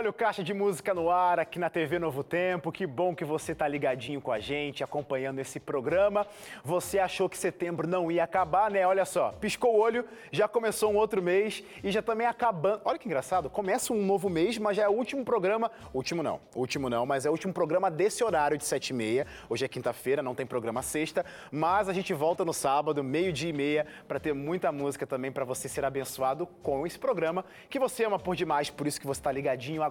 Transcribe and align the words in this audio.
Olha 0.00 0.08
o 0.08 0.14
Caixa 0.14 0.42
de 0.42 0.54
Música 0.54 0.94
no 0.94 1.10
ar 1.10 1.38
aqui 1.38 1.58
na 1.58 1.68
TV 1.68 1.98
Novo 1.98 2.24
Tempo. 2.24 2.72
Que 2.72 2.86
bom 2.86 3.14
que 3.14 3.22
você 3.22 3.52
está 3.52 3.68
ligadinho 3.68 4.18
com 4.18 4.32
a 4.32 4.40
gente, 4.40 4.82
acompanhando 4.82 5.40
esse 5.40 5.60
programa. 5.60 6.26
Você 6.64 6.98
achou 6.98 7.28
que 7.28 7.36
setembro 7.36 7.86
não 7.86 8.10
ia 8.10 8.24
acabar, 8.24 8.70
né? 8.70 8.86
Olha 8.86 9.04
só, 9.04 9.32
piscou 9.32 9.74
o 9.74 9.78
olho, 9.78 10.06
já 10.32 10.48
começou 10.48 10.90
um 10.90 10.96
outro 10.96 11.20
mês 11.20 11.62
e 11.84 11.90
já 11.90 12.00
também 12.00 12.26
acabando. 12.26 12.80
Olha 12.82 12.98
que 12.98 13.06
engraçado, 13.06 13.50
começa 13.50 13.92
um 13.92 14.02
novo 14.02 14.30
mês, 14.30 14.56
mas 14.56 14.78
já 14.78 14.84
é 14.84 14.88
o 14.88 14.92
último 14.92 15.22
programa. 15.22 15.70
Último 15.92 16.22
não, 16.22 16.40
último 16.54 16.88
não, 16.88 17.04
mas 17.04 17.26
é 17.26 17.28
o 17.28 17.32
último 17.32 17.52
programa 17.52 17.90
desse 17.90 18.24
horário 18.24 18.56
de 18.56 18.64
7 18.64 18.88
e 18.88 18.92
meia. 18.94 19.26
Hoje 19.50 19.66
é 19.66 19.68
quinta-feira, 19.68 20.22
não 20.22 20.34
tem 20.34 20.46
programa 20.46 20.80
sexta, 20.80 21.26
mas 21.52 21.90
a 21.90 21.92
gente 21.92 22.14
volta 22.14 22.42
no 22.42 22.54
sábado, 22.54 23.04
meio-dia 23.04 23.50
e 23.50 23.52
meia, 23.52 23.86
para 24.08 24.18
ter 24.18 24.32
muita 24.32 24.72
música 24.72 25.06
também 25.06 25.30
para 25.30 25.44
você 25.44 25.68
ser 25.68 25.84
abençoado 25.84 26.46
com 26.62 26.86
esse 26.86 26.98
programa 26.98 27.44
que 27.68 27.78
você 27.78 28.06
ama 28.06 28.18
por 28.18 28.34
demais, 28.34 28.70
por 28.70 28.86
isso 28.86 28.98
que 28.98 29.06
você 29.06 29.20
está 29.20 29.30
ligadinho 29.30 29.82
agora. 29.82 29.89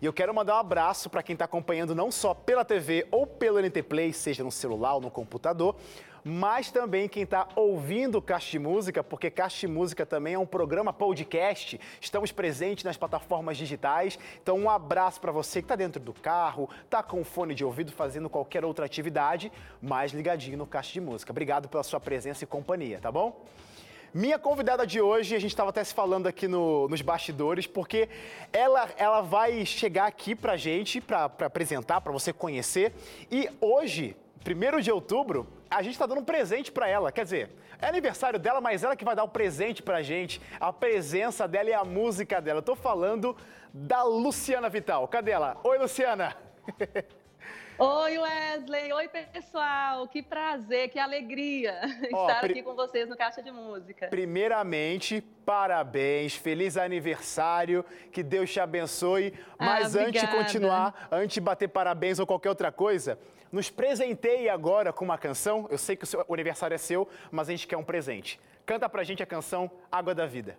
E 0.00 0.06
eu 0.06 0.12
quero 0.12 0.34
mandar 0.34 0.56
um 0.56 0.60
abraço 0.60 1.10
para 1.10 1.22
quem 1.22 1.34
está 1.34 1.44
acompanhando 1.44 1.94
não 1.94 2.10
só 2.10 2.32
pela 2.32 2.64
TV 2.64 3.06
ou 3.10 3.26
pelo 3.26 3.60
NT 3.60 3.82
Play, 3.82 4.12
seja 4.12 4.42
no 4.42 4.50
celular 4.50 4.94
ou 4.94 5.00
no 5.00 5.10
computador, 5.10 5.76
mas 6.24 6.70
também 6.70 7.08
quem 7.08 7.22
está 7.22 7.48
ouvindo 7.54 8.20
Caixa 8.20 8.50
de 8.52 8.58
Música, 8.58 9.02
porque 9.02 9.30
Caixa 9.30 9.66
de 9.66 9.68
Música 9.68 10.06
também 10.06 10.34
é 10.34 10.38
um 10.38 10.46
programa 10.46 10.92
podcast. 10.92 11.80
Estamos 12.00 12.32
presentes 12.32 12.84
nas 12.84 12.96
plataformas 12.96 13.56
digitais. 13.56 14.18
Então, 14.42 14.58
um 14.58 14.70
abraço 14.70 15.20
para 15.20 15.32
você 15.32 15.60
que 15.60 15.66
está 15.66 15.76
dentro 15.76 16.00
do 16.00 16.12
carro, 16.12 16.68
está 16.84 17.02
com 17.02 17.24
fone 17.24 17.54
de 17.54 17.64
ouvido, 17.64 17.92
fazendo 17.92 18.28
qualquer 18.28 18.64
outra 18.64 18.86
atividade, 18.86 19.50
mas 19.80 20.12
ligadinho 20.12 20.58
no 20.58 20.66
Caixa 20.66 20.92
de 20.92 21.00
Música. 21.00 21.32
Obrigado 21.32 21.68
pela 21.68 21.82
sua 21.82 22.00
presença 22.00 22.44
e 22.44 22.46
companhia, 22.46 22.98
tá 23.00 23.10
bom? 23.10 23.44
Minha 24.12 24.40
convidada 24.40 24.84
de 24.84 25.00
hoje, 25.00 25.36
a 25.36 25.38
gente 25.38 25.52
estava 25.52 25.70
até 25.70 25.84
se 25.84 25.94
falando 25.94 26.26
aqui 26.26 26.48
no, 26.48 26.88
nos 26.88 27.00
bastidores, 27.00 27.64
porque 27.68 28.08
ela, 28.52 28.88
ela 28.96 29.20
vai 29.20 29.64
chegar 29.64 30.06
aqui 30.06 30.34
pra 30.34 30.56
gente, 30.56 31.00
para 31.00 31.26
apresentar, 31.26 32.00
para 32.00 32.10
você 32.10 32.32
conhecer. 32.32 32.92
E 33.30 33.48
hoje, 33.60 34.16
1 34.44 34.80
de 34.80 34.90
outubro, 34.90 35.46
a 35.70 35.80
gente 35.80 35.92
está 35.92 36.06
dando 36.06 36.22
um 36.22 36.24
presente 36.24 36.72
para 36.72 36.88
ela. 36.88 37.12
Quer 37.12 37.22
dizer, 37.22 37.50
é 37.80 37.86
aniversário 37.86 38.36
dela, 38.36 38.60
mas 38.60 38.82
ela 38.82 38.96
que 38.96 39.04
vai 39.04 39.14
dar 39.14 39.22
o 39.22 39.26
um 39.26 39.30
presente 39.30 39.80
para 39.80 40.02
gente. 40.02 40.42
A 40.58 40.72
presença 40.72 41.46
dela 41.46 41.70
e 41.70 41.74
a 41.74 41.84
música 41.84 42.40
dela. 42.40 42.58
Eu 42.58 42.64
tô 42.64 42.74
falando 42.74 43.36
da 43.72 44.02
Luciana 44.02 44.68
Vital. 44.68 45.06
Cadê 45.06 45.30
ela? 45.30 45.56
Oi, 45.62 45.78
Luciana! 45.78 46.36
Oi, 47.82 48.18
Wesley. 48.18 48.92
Oi, 48.92 49.08
pessoal. 49.08 50.06
Que 50.06 50.20
prazer, 50.20 50.90
que 50.90 50.98
alegria 50.98 51.80
Ó, 52.12 52.28
estar 52.28 52.44
aqui 52.44 52.62
com 52.62 52.74
vocês 52.74 53.08
no 53.08 53.16
Caixa 53.16 53.42
de 53.42 53.50
Música. 53.50 54.08
Primeiramente, 54.08 55.22
parabéns, 55.46 56.34
feliz 56.34 56.76
aniversário, 56.76 57.82
que 58.12 58.22
Deus 58.22 58.52
te 58.52 58.60
abençoe. 58.60 59.32
Mas 59.58 59.96
ah, 59.96 60.02
antes 60.02 60.20
de 60.20 60.28
continuar, 60.28 61.08
antes 61.10 61.32
de 61.32 61.40
bater 61.40 61.68
parabéns 61.68 62.18
ou 62.18 62.26
qualquer 62.26 62.50
outra 62.50 62.70
coisa, 62.70 63.18
nos 63.50 63.70
presenteie 63.70 64.50
agora 64.50 64.92
com 64.92 65.02
uma 65.02 65.16
canção. 65.16 65.66
Eu 65.70 65.78
sei 65.78 65.96
que 65.96 66.04
o, 66.04 66.06
seu, 66.06 66.22
o 66.28 66.34
aniversário 66.34 66.74
é 66.74 66.78
seu, 66.78 67.08
mas 67.30 67.48
a 67.48 67.52
gente 67.52 67.66
quer 67.66 67.78
um 67.78 67.82
presente. 67.82 68.38
Canta 68.66 68.90
pra 68.90 69.02
gente 69.04 69.22
a 69.22 69.26
canção 69.26 69.70
Água 69.90 70.14
da 70.14 70.26
Vida. 70.26 70.54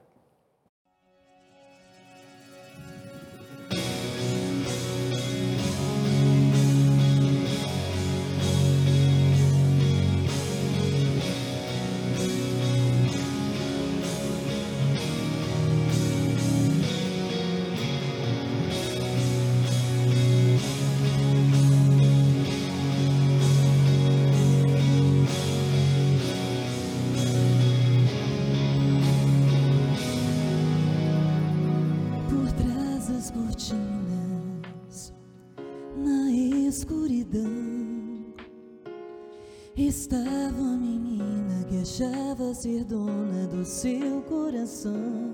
Ser 42.61 42.83
dona 42.83 43.47
do 43.47 43.65
seu 43.65 44.21
coração. 44.29 45.33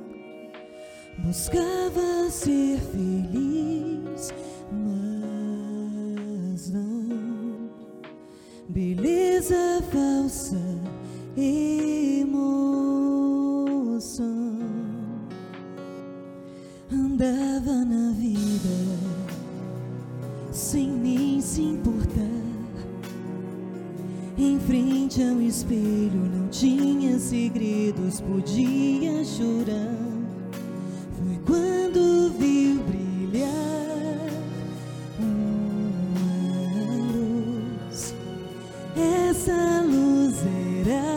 Buscava 1.18 2.30
ser 2.30 2.80
feliz, 2.80 4.34
mas 4.72 6.70
não. 6.72 7.70
Beleza 8.70 9.84
falsa, 9.92 10.56
emoção. 11.36 12.08
Andava 16.90 17.84
na 17.84 18.12
vida 18.12 18.70
sem 20.54 20.90
nem 20.90 21.42
se 21.42 21.62
importar 21.62 22.47
em 24.38 24.60
frente 24.60 25.22
ao 25.24 25.42
espelho 25.42 26.30
não 26.32 26.48
tinha 26.50 27.18
segredos, 27.18 28.22
podia 28.22 29.26
chorar. 29.26 29.98
Foi 31.18 31.40
quando 31.46 32.32
viu 32.38 32.84
brilhar 32.84 34.30
uma 35.20 35.48
luz. 37.12 38.14
Essa 38.96 39.82
luz 39.82 40.36
era 40.86 41.17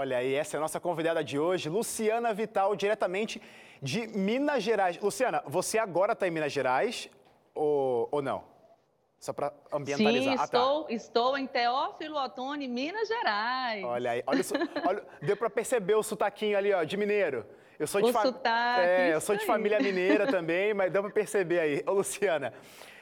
Olha 0.00 0.16
aí, 0.16 0.34
essa 0.34 0.56
é 0.56 0.58
a 0.58 0.60
nossa 0.62 0.80
convidada 0.80 1.22
de 1.22 1.38
hoje, 1.38 1.68
Luciana 1.68 2.32
Vital, 2.32 2.74
diretamente 2.74 3.38
de 3.82 4.06
Minas 4.06 4.62
Gerais. 4.62 4.98
Luciana, 4.98 5.42
você 5.46 5.76
agora 5.76 6.14
está 6.14 6.26
em 6.26 6.30
Minas 6.30 6.50
Gerais 6.50 7.10
ou, 7.54 8.08
ou 8.10 8.22
não? 8.22 8.42
Só 9.18 9.34
para 9.34 9.52
ambientalizar. 9.70 10.38
Sim, 10.38 10.42
estou, 10.42 10.80
ah, 10.80 10.84
tá. 10.86 10.94
estou 10.94 11.36
em 11.36 11.46
Teófilo 11.46 12.16
Otoni, 12.16 12.66
Minas 12.66 13.06
Gerais. 13.08 13.84
Olha 13.84 14.12
aí, 14.12 14.22
olha, 14.26 14.40
olha 14.88 15.04
deu 15.20 15.36
para 15.36 15.50
perceber 15.50 15.96
o 15.96 16.02
sotaquinho 16.02 16.56
ali, 16.56 16.72
ó, 16.72 16.82
de 16.82 16.96
mineiro. 16.96 17.44
Eu 17.78 17.86
sou 17.86 18.00
de, 18.00 18.10
fa... 18.10 18.22
sotaque, 18.22 18.80
é, 18.80 19.14
eu 19.14 19.20
sou 19.20 19.36
de 19.36 19.44
família 19.44 19.80
mineira 19.84 20.26
também, 20.26 20.72
mas 20.72 20.90
deu 20.90 21.02
para 21.02 21.12
perceber 21.12 21.60
aí. 21.60 21.82
Ô, 21.86 21.92
Luciana, 21.92 22.54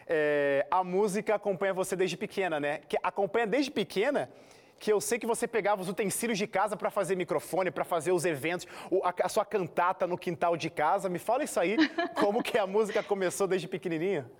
é, 0.04 0.66
a 0.68 0.82
música 0.82 1.36
acompanha 1.36 1.72
você 1.72 1.94
desde 1.94 2.16
pequena, 2.16 2.58
né? 2.58 2.80
Que 2.88 2.98
acompanha 3.04 3.46
desde 3.46 3.70
pequena 3.70 4.28
que 4.78 4.92
eu 4.92 5.00
sei 5.00 5.18
que 5.18 5.26
você 5.26 5.46
pegava 5.48 5.82
os 5.82 5.88
utensílios 5.88 6.38
de 6.38 6.46
casa 6.46 6.76
para 6.76 6.90
fazer 6.90 7.16
microfone, 7.16 7.70
para 7.70 7.84
fazer 7.84 8.12
os 8.12 8.24
eventos, 8.24 8.66
a, 9.02 9.28
sua 9.28 9.44
cantata 9.44 10.06
no 10.06 10.16
quintal 10.16 10.56
de 10.56 10.70
casa. 10.70 11.08
Me 11.08 11.18
fala 11.18 11.44
isso 11.44 11.58
aí, 11.58 11.76
como 12.14 12.42
que 12.42 12.56
a 12.56 12.66
música 12.66 13.02
começou 13.02 13.46
desde 13.46 13.66
pequenininha? 13.66 14.30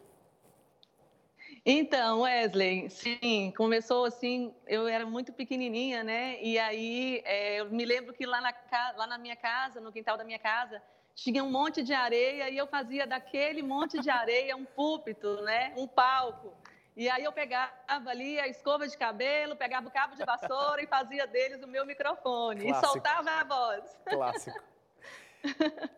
Então, 1.64 2.20
Wesley, 2.22 2.88
sim, 2.88 3.52
começou 3.56 4.04
assim, 4.04 4.54
eu 4.66 4.86
era 4.86 5.04
muito 5.04 5.32
pequenininha, 5.32 6.02
né? 6.02 6.40
E 6.40 6.58
aí, 6.58 7.20
é, 7.24 7.60
eu 7.60 7.70
me 7.70 7.84
lembro 7.84 8.14
que 8.14 8.24
lá 8.24 8.40
na, 8.40 8.54
lá 8.96 9.06
na 9.06 9.18
minha 9.18 9.36
casa, 9.36 9.80
no 9.80 9.92
quintal 9.92 10.16
da 10.16 10.24
minha 10.24 10.38
casa, 10.38 10.80
tinha 11.14 11.42
um 11.42 11.50
monte 11.50 11.82
de 11.82 11.92
areia 11.92 12.48
e 12.48 12.56
eu 12.56 12.66
fazia 12.66 13.06
daquele 13.06 13.60
monte 13.60 14.00
de 14.00 14.08
areia 14.08 14.56
um 14.56 14.64
púlpito, 14.64 15.42
né? 15.42 15.74
Um 15.76 15.86
palco. 15.86 16.56
E 16.98 17.08
aí 17.08 17.22
eu 17.22 17.30
pegava 17.30 18.10
ali 18.10 18.40
a 18.40 18.48
escova 18.48 18.88
de 18.88 18.98
cabelo, 18.98 19.54
pegava 19.54 19.86
o 19.86 19.90
cabo 19.90 20.16
de 20.16 20.24
vassoura 20.24 20.82
e 20.82 20.86
fazia 20.88 21.28
deles 21.28 21.62
o 21.62 21.68
meu 21.68 21.86
microfone. 21.86 22.62
Clássico. 22.62 22.86
E 22.86 22.90
soltava 22.90 23.30
a 23.30 23.44
voz. 23.44 23.84
Clássico. 24.04 24.60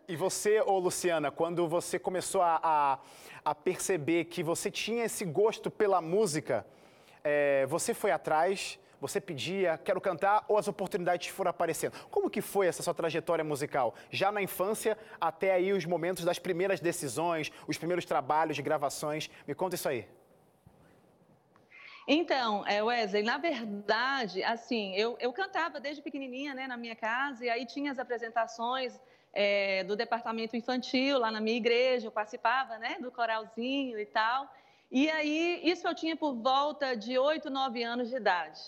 E 0.07 0.15
você, 0.15 0.61
ô 0.61 0.79
Luciana, 0.79 1.31
quando 1.31 1.67
você 1.67 1.99
começou 1.99 2.43
a, 2.43 2.61
a, 2.63 2.99
a 3.43 3.55
perceber 3.55 4.27
que 4.27 4.43
você 4.43 4.71
tinha 4.71 5.07
esse 5.07 5.25
gosto 5.25 5.71
pela 5.71 6.03
música, 6.03 6.67
é, 7.25 7.65
você 7.65 7.95
foi 7.95 8.11
atrás, 8.11 8.79
você 9.01 9.23
pedia, 9.23 9.79
quero 9.83 10.03
cantar, 10.03 10.45
ou 10.49 10.59
as 10.59 10.69
oportunidades 10.69 11.29
foram 11.29 11.51
aparecendo? 11.51 11.95
Como 12.11 12.29
que 12.29 12.43
foi 12.43 12.67
essa 12.67 12.83
sua 12.83 12.93
trajetória 12.93 13.43
musical? 13.43 13.95
Já 14.11 14.31
na 14.31 14.43
infância, 14.43 14.99
até 15.19 15.55
aí 15.55 15.73
os 15.73 15.87
momentos 15.87 16.27
das 16.27 16.39
primeiras 16.39 16.79
decisões, 16.79 17.51
os 17.67 17.79
primeiros 17.79 18.05
trabalhos 18.05 18.55
de 18.55 18.61
gravações. 18.63 19.31
Me 19.49 19.55
conta 19.55 19.77
isso 19.77 19.89
aí. 19.89 20.07
Então, 22.07 22.67
é, 22.67 22.83
Wesley, 22.83 23.23
na 23.23 23.39
verdade, 23.39 24.43
assim, 24.43 24.95
eu, 24.95 25.17
eu 25.21 25.33
cantava 25.33 25.79
desde 25.79 26.03
pequenininha, 26.03 26.55
né, 26.55 26.67
na 26.67 26.77
minha 26.77 26.97
casa, 26.97 27.45
e 27.45 27.51
aí 27.51 27.67
tinha 27.67 27.93
as 27.93 27.99
apresentações 27.99 28.99
é, 29.33 29.85
do 29.85 29.97
departamento 29.97 30.57
infantil 30.57 31.19
lá 31.19 31.31
na 31.31 31.41
minha 31.41 31.57
igreja, 31.57 32.07
eu 32.07 32.13
participava, 32.13 32.79
né, 32.79 32.97
do 33.01 33.13
coralzinho 33.13 33.99
e 33.99 34.07
tal. 34.07 34.53
E 34.91 35.09
aí, 35.09 35.61
isso 35.63 35.87
eu 35.87 35.95
tinha 35.95 36.17
por 36.17 36.35
volta 36.35 36.97
de 36.97 37.17
8, 37.17 37.49
9 37.49 37.83
anos 37.83 38.09
de 38.09 38.17
idade. 38.17 38.61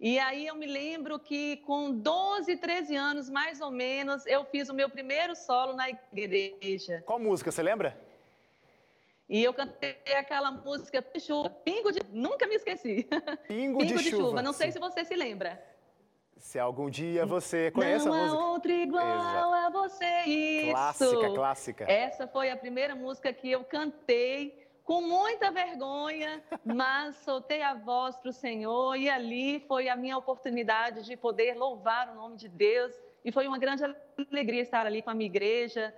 E 0.00 0.16
aí 0.18 0.46
eu 0.46 0.54
me 0.54 0.66
lembro 0.66 1.18
que 1.18 1.56
com 1.58 1.90
12, 1.90 2.56
13 2.56 2.94
anos, 2.94 3.28
mais 3.28 3.60
ou 3.60 3.70
menos, 3.70 4.24
eu 4.26 4.44
fiz 4.44 4.68
o 4.68 4.74
meu 4.74 4.88
primeiro 4.88 5.34
solo 5.34 5.74
na 5.74 5.88
igreja. 5.90 7.02
Qual 7.04 7.18
música, 7.18 7.50
você 7.50 7.62
lembra? 7.62 8.07
E 9.28 9.44
eu 9.44 9.52
cantei 9.52 9.98
aquela 10.16 10.50
música 10.50 11.04
Chuva, 11.18 11.50
Pingo 11.50 11.92
de... 11.92 12.00
Nunca 12.10 12.46
me 12.46 12.54
esqueci. 12.54 13.06
Pingo, 13.46 13.78
Pingo 13.80 13.84
de, 13.84 14.04
de, 14.04 14.10
chuva. 14.10 14.28
chuva. 14.28 14.42
Não 14.42 14.54
sei 14.54 14.72
se 14.72 14.78
você 14.78 15.04
se 15.04 15.14
lembra. 15.14 15.62
Se 16.36 16.58
algum 16.58 16.88
dia 16.88 17.26
você 17.26 17.70
conhece 17.70 18.06
Não 18.06 18.14
a 18.14 18.16
música. 18.16 18.34
Não 18.34 18.46
há 18.46 18.52
outro 18.52 18.70
igual 18.70 19.18
Exato. 19.18 19.54
a 19.54 19.70
você, 19.70 20.20
isso. 20.24 20.70
Clássica, 20.70 21.34
clássica. 21.34 21.84
Essa 21.84 22.26
foi 22.26 22.50
a 22.50 22.56
primeira 22.56 22.94
música 22.94 23.32
que 23.32 23.50
eu 23.50 23.64
cantei 23.64 24.66
com 24.82 25.02
muita 25.02 25.50
vergonha, 25.50 26.42
mas 26.64 27.16
soltei 27.16 27.60
a 27.60 27.74
voz 27.74 28.16
para 28.16 28.30
o 28.30 28.32
Senhor 28.32 28.96
e 28.96 29.10
ali 29.10 29.60
foi 29.68 29.90
a 29.90 29.96
minha 29.96 30.16
oportunidade 30.16 31.04
de 31.04 31.14
poder 31.16 31.54
louvar 31.54 32.08
o 32.08 32.14
nome 32.14 32.36
de 32.36 32.48
Deus. 32.48 32.94
E 33.22 33.30
foi 33.30 33.46
uma 33.46 33.58
grande 33.58 33.84
alegria 33.84 34.62
estar 34.62 34.86
ali 34.86 35.02
com 35.02 35.10
a 35.10 35.14
minha 35.14 35.28
igreja, 35.28 35.94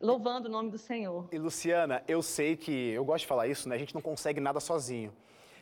louvando 0.00 0.48
o 0.48 0.50
nome 0.50 0.70
do 0.70 0.78
Senhor. 0.78 1.28
E 1.32 1.38
Luciana, 1.38 2.02
eu 2.06 2.22
sei 2.22 2.56
que, 2.56 2.90
eu 2.90 3.04
gosto 3.04 3.22
de 3.22 3.26
falar 3.26 3.46
isso, 3.48 3.68
né? 3.68 3.76
A 3.76 3.78
gente 3.78 3.94
não 3.94 4.02
consegue 4.02 4.40
nada 4.40 4.60
sozinho. 4.60 5.14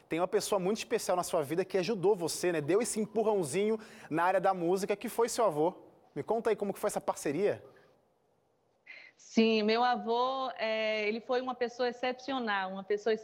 Tem 0.09 0.21
uma 0.21 0.29
pessoa 0.29 0.59
muito 0.59 0.79
especial 0.79 1.17
na 1.17 1.23
sua 1.23 1.43
vida 1.43 1.65
que 1.65 1.79
ajudou 1.79 2.15
você, 2.15 2.53
né? 2.53 2.61
Deu 2.61 2.83
esse 2.83 3.01
empurrãozinho 3.01 3.79
na 4.11 4.25
área 4.25 4.41
da 4.41 4.53
música, 4.53 4.95
que 4.95 5.09
foi 5.09 5.29
seu 5.29 5.45
avô. 5.45 5.75
Me 6.15 6.23
conta 6.23 6.51
aí 6.51 6.57
como 6.57 6.73
que 6.75 6.79
foi 6.79 6.89
essa 6.89 7.01
parceria. 7.01 7.65
Sim, 9.17 9.63
meu 9.63 9.83
avô, 9.83 10.51
é, 10.59 11.09
ele 11.09 11.21
foi 11.21 11.41
uma 11.41 11.55
pessoa 11.55 11.89
excepcional, 11.89 12.73
uma 12.73 12.85
pessoa 12.85 13.15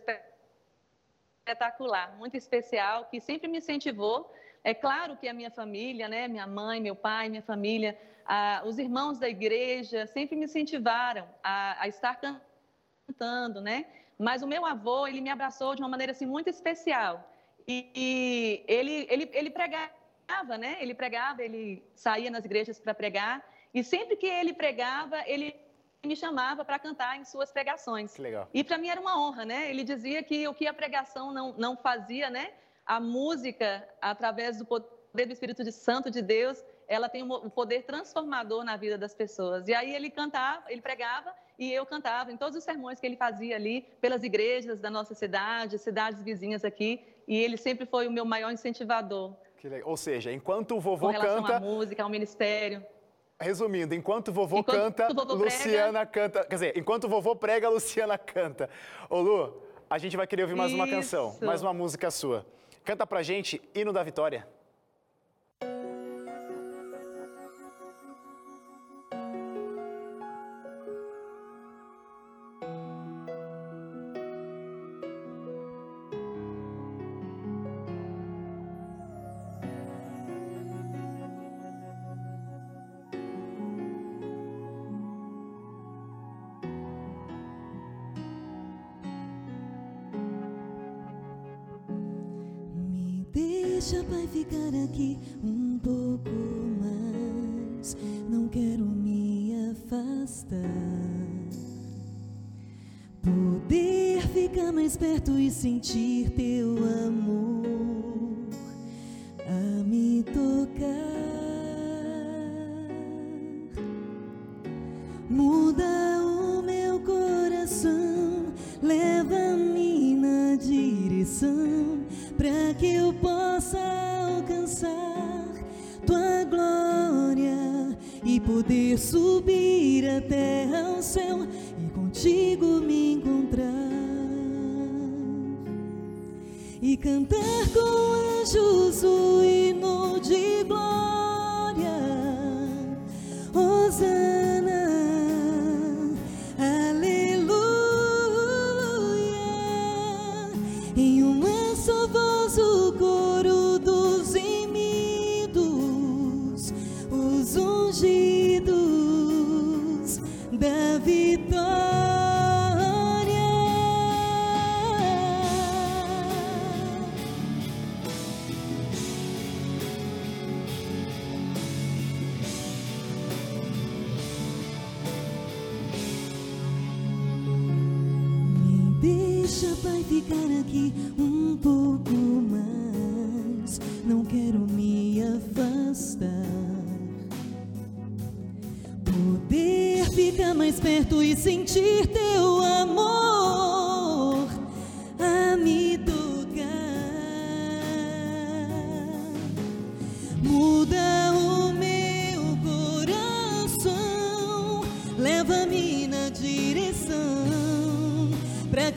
espetacular, 1.45 2.17
muito 2.17 2.37
especial, 2.37 3.05
que 3.11 3.21
sempre 3.21 3.49
me 3.49 3.59
incentivou. 3.59 4.33
É 4.65 4.73
claro 4.73 5.17
que 5.19 5.29
a 5.29 5.35
minha 5.35 5.51
família, 5.51 6.09
né, 6.09 6.27
minha 6.27 6.47
mãe, 6.47 6.81
meu 6.81 6.97
pai, 6.97 7.29
minha 7.29 7.43
família, 7.43 7.99
ah, 8.29 8.63
os 8.67 8.79
irmãos 8.79 9.19
da 9.19 9.27
igreja 9.27 10.07
sempre 10.07 10.37
me 10.37 10.45
incentivaram 10.45 11.27
a, 11.43 11.83
a, 11.83 11.89
estar 11.89 12.21
cantando, 13.07 13.59
né? 13.59 13.87
Mas 14.19 14.43
o 14.43 14.47
meu 14.47 14.67
avô, 14.67 15.07
ele 15.07 15.23
me 15.23 15.31
abraçou 15.31 15.75
de 15.75 15.81
uma 15.81 15.89
maneira 15.89 16.13
assim 16.13 16.27
muito 16.27 16.51
especial. 16.51 17.27
E, 17.67 17.91
e 17.95 18.65
ele, 18.69 19.07
ele, 19.09 19.31
ele 19.33 19.51
pregava, 19.51 20.59
né? 20.59 20.77
Ele 20.79 20.93
pregava, 20.93 21.43
ele 21.43 21.83
saía 21.95 22.31
nas 22.31 22.45
igrejas 22.45 22.79
para 22.79 22.93
pregar. 22.93 23.43
E 23.73 23.83
sempre 23.83 24.15
que 24.15 24.27
ele 24.27 24.53
pregava, 24.53 25.27
ele 25.27 25.57
me 26.05 26.15
chamava 26.15 26.67
para 26.67 26.79
cantar 26.79 27.17
em 27.19 27.25
suas 27.25 27.51
pregações. 27.51 28.13
Que 28.15 28.21
legal. 28.21 28.47
E 28.53 28.63
para 28.63 28.77
mim 28.77 28.89
era 28.89 29.01
uma 29.01 29.19
honra, 29.19 29.47
né? 29.47 29.71
Ele 29.71 29.83
dizia 29.83 30.23
que 30.23 30.47
o 30.47 30.53
que 30.53 30.67
a 30.67 30.75
pregação 30.75 31.33
não, 31.33 31.55
não 31.57 31.77
fazia, 31.79 32.29
né? 32.29 32.53
A 32.85 33.01
música, 33.01 33.89
através 34.03 34.59
do 34.59 34.67
poder 34.67 35.27
do 35.27 35.33
Espírito 35.33 35.73
Santo 35.73 36.11
de 36.11 36.21
Deus, 36.21 36.63
ela 36.89 37.09
tem 37.09 37.23
um 37.23 37.51
poder 37.51 37.83
transformador 37.83 38.65
na 38.65 38.77
vida 38.77 38.97
das 38.97 39.15
pessoas. 39.15 39.69
E 39.69 39.75
aí 39.75 39.95
ele 39.95 40.11
cantava, 40.11 40.65
ele 40.69 40.81
pregava 40.81 41.33
e 41.59 41.71
eu 41.71 41.85
cantava 41.85 42.33
em 42.33 42.37
todos 42.37 42.57
os 42.57 42.65
sermões 42.65 42.99
que 42.99 43.07
ele 43.07 43.17
fazia 43.17 43.57
ali 43.57 43.83
pelas 44.01 44.23
igrejas 44.23 44.81
da 44.81 44.89
nossa 44.89 45.15
cidade, 45.15 45.79
cidades 45.79 46.23
vizinhas 46.23 46.65
aqui, 46.65 47.05
e 47.27 47.37
ele 47.37 47.59
sempre 47.59 47.85
foi 47.85 48.09
o 48.09 48.11
meu 48.11 48.25
maior 48.25 48.51
incentivador. 48.51 49.35
Ou 49.85 49.97
seja, 49.97 50.33
enquanto 50.33 50.77
o 50.77 50.81
vovô 50.81 51.07
com 51.07 51.13
relação 51.13 51.43
canta, 51.43 51.57
à 51.57 51.61
música, 51.61 52.03
ao 52.03 52.09
ministério. 52.09 52.85
Resumindo, 53.41 53.95
enquanto 53.95 54.29
o 54.29 54.33
vovô 54.33 54.61
enquanto 54.61 54.97
canta, 54.97 55.13
o 55.13 55.15
vovô 55.15 55.35
Luciana 55.45 56.07
prega... 56.07 56.31
canta. 56.31 56.49
Quer 56.49 56.55
dizer, 56.55 56.79
enquanto 56.79 57.05
o 57.05 57.09
vovô 57.09 57.37
prega, 57.37 57.69
Luciana 57.69 58.17
canta. 58.17 58.71
Ô 59.11 59.21
Lu, 59.21 59.63
a 59.91 59.99
gente 59.99 60.17
vai 60.17 60.27
querer 60.27 60.43
ouvir 60.43 60.55
mais 60.55 60.71
Isso. 60.71 60.81
uma 60.81 60.89
canção, 60.89 61.37
mais 61.43 61.61
uma 61.61 61.75
música 61.75 62.11
sua. 62.11 62.47
Canta 62.85 63.07
pra 63.07 63.23
gente 63.23 63.61
Hino 63.75 63.93
da 63.93 64.03
Vitória. 64.03 64.47
Poder 103.23 104.23
ficar 104.29 104.73
mais 104.73 104.97
perto 104.97 105.39
e 105.39 105.51
sentir 105.51 106.31
teu 106.31 106.77
amor 107.07 107.48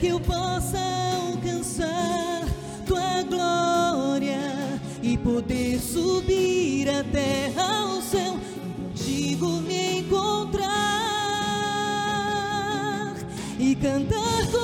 que 0.02 0.08
eu 0.08 0.18
possa 0.18 0.92
poder 5.22 5.78
subir 5.80 6.88
até 6.88 7.52
ao 7.56 8.00
céu. 8.02 8.36
E 9.06 9.36
contigo 9.36 9.46
me 9.62 10.00
encontrar 10.00 10.68
e 13.58 13.74
cantar 13.76 14.46
com 14.50 14.61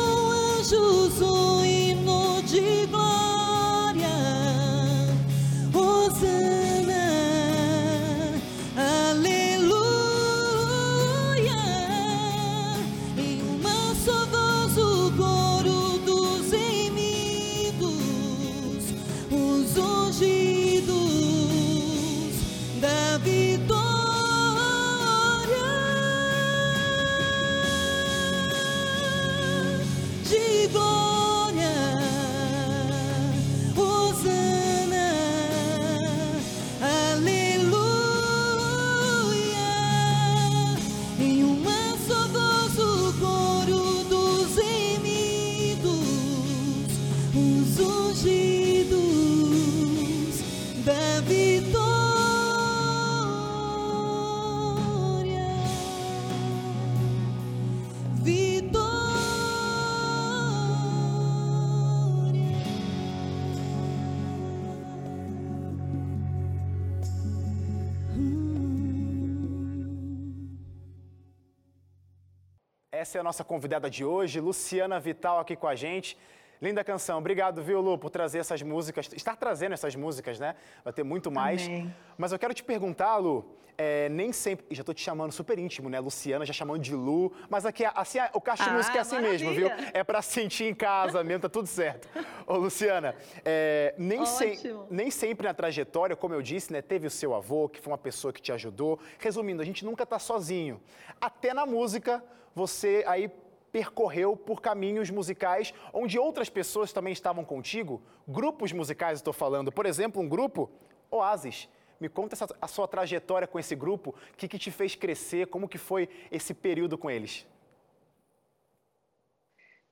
Essa 73.08 73.16
é 73.16 73.20
a 73.22 73.24
nossa 73.24 73.42
convidada 73.42 73.88
de 73.88 74.04
hoje, 74.04 74.38
Luciana 74.38 75.00
Vital, 75.00 75.40
aqui 75.40 75.56
com 75.56 75.66
a 75.66 75.74
gente. 75.74 76.14
Linda 76.60 76.82
canção. 76.82 77.18
Obrigado, 77.18 77.62
viu, 77.62 77.80
Lu, 77.80 77.96
por 77.96 78.10
trazer 78.10 78.38
essas 78.38 78.62
músicas, 78.62 79.08
estar 79.14 79.36
trazendo 79.36 79.72
essas 79.74 79.94
músicas, 79.94 80.38
né? 80.40 80.56
Vai 80.82 80.92
ter 80.92 81.04
muito 81.04 81.30
mais. 81.30 81.64
Amém. 81.64 81.94
Mas 82.16 82.32
eu 82.32 82.38
quero 82.38 82.52
te 82.52 82.64
perguntar, 82.64 83.16
Lu, 83.18 83.44
é, 83.76 84.08
nem 84.08 84.32
sempre. 84.32 84.66
Já 84.74 84.82
tô 84.82 84.92
te 84.92 85.00
chamando 85.00 85.30
super 85.30 85.56
íntimo, 85.56 85.88
né? 85.88 86.00
Luciana, 86.00 86.44
já 86.44 86.52
chamando 86.52 86.80
de 86.82 86.96
Lu. 86.96 87.32
Mas 87.48 87.64
aqui, 87.64 87.84
assim, 87.94 88.18
o 88.34 88.40
Caixa 88.40 88.64
Ah, 88.64 88.72
Música 88.72 88.98
é 88.98 89.00
assim 89.00 89.20
mesmo, 89.20 89.52
viu? 89.52 89.68
maravilha. 89.68 89.90
É 89.94 90.02
pra 90.02 90.20
sentir 90.20 90.64
em 90.64 90.74
casa 90.74 91.22
mesmo, 91.22 91.42
tá 91.42 91.48
tudo 91.48 91.68
certo. 91.68 92.08
Ô, 92.44 92.56
Luciana, 92.56 93.14
é, 93.44 93.94
nem, 93.96 94.20
Ótimo. 94.22 94.86
nem 94.90 95.12
sempre 95.12 95.46
na 95.46 95.54
trajetória, 95.54 96.16
como 96.16 96.34
eu 96.34 96.42
disse, 96.42 96.72
né? 96.72 96.82
Teve 96.82 97.06
o 97.06 97.10
seu 97.10 97.36
avô, 97.36 97.68
que 97.68 97.80
foi 97.80 97.92
uma 97.92 97.98
pessoa 97.98 98.32
que 98.32 98.42
te 98.42 98.50
ajudou. 98.50 98.98
Resumindo, 99.20 99.62
a 99.62 99.64
gente 99.64 99.84
nunca 99.84 100.04
tá 100.04 100.18
sozinho. 100.18 100.80
Até 101.20 101.54
na 101.54 101.64
música, 101.64 102.20
você 102.52 103.04
aí 103.06 103.30
percorreu 103.78 104.36
por 104.36 104.60
caminhos 104.60 105.08
musicais 105.08 105.72
onde 105.92 106.18
outras 106.18 106.48
pessoas 106.50 106.92
também 106.92 107.12
estavam 107.12 107.44
contigo? 107.44 108.02
Grupos 108.26 108.72
musicais, 108.72 109.20
estou 109.20 109.32
falando. 109.32 109.70
Por 109.70 109.86
exemplo, 109.86 110.20
um 110.20 110.28
grupo, 110.28 110.68
Oasis. 111.08 111.68
Me 112.00 112.08
conta 112.08 112.34
essa- 112.34 112.56
a 112.60 112.66
sua 112.68 112.88
trajetória 112.88 113.46
com 113.46 113.58
esse 113.58 113.76
grupo, 113.76 114.10
o 114.32 114.36
que, 114.36 114.48
que 114.48 114.58
te 114.58 114.70
fez 114.72 114.96
crescer, 114.96 115.46
como 115.46 115.68
que 115.68 115.78
foi 115.78 116.08
esse 116.30 116.52
período 116.54 116.98
com 116.98 117.08
eles? 117.08 117.46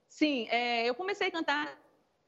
Sim, 0.08 0.48
é, 0.50 0.84
eu 0.88 0.94
comecei 0.94 1.28
a 1.28 1.30
cantar 1.30 1.78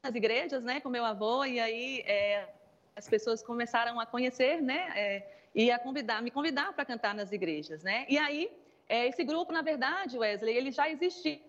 nas 0.04 0.14
igrejas, 0.14 0.62
né, 0.62 0.80
com 0.80 0.88
meu 0.88 1.04
avô, 1.04 1.44
e 1.44 1.58
aí 1.58 2.00
é, 2.06 2.48
as 2.94 3.08
pessoas 3.08 3.42
começaram 3.42 3.98
a 3.98 4.06
conhecer, 4.06 4.60
né, 4.60 4.92
é, 4.96 5.08
e 5.54 5.70
a 5.70 5.78
convidar, 5.78 6.22
me 6.22 6.30
convidar 6.30 6.72
para 6.72 6.84
cantar 6.84 7.14
nas 7.14 7.32
igrejas, 7.32 7.82
né. 7.82 8.04
E 8.08 8.16
aí 8.18 8.50
é, 8.88 9.06
esse 9.06 9.22
grupo, 9.22 9.52
na 9.52 9.62
verdade, 9.62 10.18
Wesley, 10.18 10.56
ele 10.56 10.70
já 10.72 10.88
existia. 10.88 11.40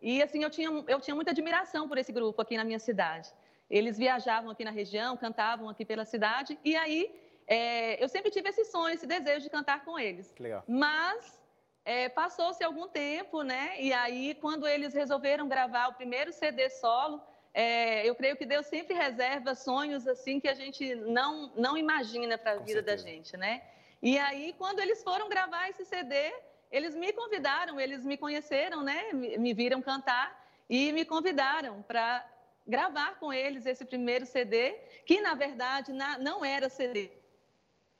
E 0.00 0.22
assim 0.22 0.42
eu 0.42 0.50
tinha 0.50 0.70
eu 0.88 1.00
tinha 1.00 1.14
muita 1.14 1.30
admiração 1.30 1.88
por 1.88 1.98
esse 1.98 2.12
grupo 2.12 2.40
aqui 2.40 2.56
na 2.56 2.64
minha 2.64 2.78
cidade. 2.78 3.28
Eles 3.68 3.98
viajavam 3.98 4.50
aqui 4.50 4.64
na 4.64 4.70
região, 4.70 5.16
cantavam 5.16 5.68
aqui 5.68 5.84
pela 5.84 6.04
cidade, 6.04 6.58
e 6.64 6.74
aí 6.74 7.14
é, 7.46 8.02
eu 8.02 8.08
sempre 8.08 8.30
tive 8.30 8.48
esse 8.48 8.64
sonho, 8.64 8.94
esse 8.94 9.06
desejo 9.06 9.44
de 9.44 9.50
cantar 9.50 9.84
com 9.84 9.98
eles. 9.98 10.34
Legal. 10.38 10.64
Mas 10.66 11.40
é, 11.84 12.08
passou-se 12.08 12.62
algum 12.62 12.86
tempo, 12.88 13.42
né? 13.42 13.74
E 13.80 13.92
aí, 13.92 14.34
quando 14.34 14.68
eles 14.68 14.94
resolveram 14.94 15.48
gravar 15.48 15.88
o 15.88 15.94
primeiro 15.94 16.32
CD 16.32 16.70
solo, 16.70 17.20
é, 17.52 18.08
eu 18.08 18.14
creio 18.14 18.36
que 18.36 18.46
Deus 18.46 18.66
sempre 18.66 18.94
reserva 18.94 19.54
sonhos 19.54 20.06
assim 20.06 20.38
que 20.38 20.48
a 20.48 20.54
gente 20.54 20.94
não, 20.94 21.52
não 21.56 21.76
imagina 21.76 22.38
para 22.38 22.52
a 22.52 22.56
vida 22.56 22.82
da 22.82 22.96
certeza. 22.96 23.08
gente, 23.08 23.36
né? 23.36 23.62
E 24.02 24.18
aí, 24.18 24.54
quando 24.56 24.78
eles 24.78 25.02
foram 25.02 25.28
gravar 25.28 25.68
esse 25.68 25.84
CD, 25.84 26.32
eles 26.70 26.94
me 26.94 27.12
convidaram, 27.12 27.80
eles 27.80 28.04
me 28.04 28.16
conheceram, 28.16 28.82
né? 28.82 29.12
Me, 29.12 29.52
viram 29.54 29.82
cantar 29.82 30.38
e 30.68 30.92
me 30.92 31.04
convidaram 31.04 31.82
para 31.82 32.24
gravar 32.66 33.18
com 33.18 33.32
eles 33.32 33.66
esse 33.66 33.84
primeiro 33.84 34.24
CD, 34.26 34.72
que 35.04 35.20
na 35.20 35.34
verdade 35.34 35.92
na- 35.92 36.18
não 36.18 36.44
era 36.44 36.68
CD. 36.68 37.10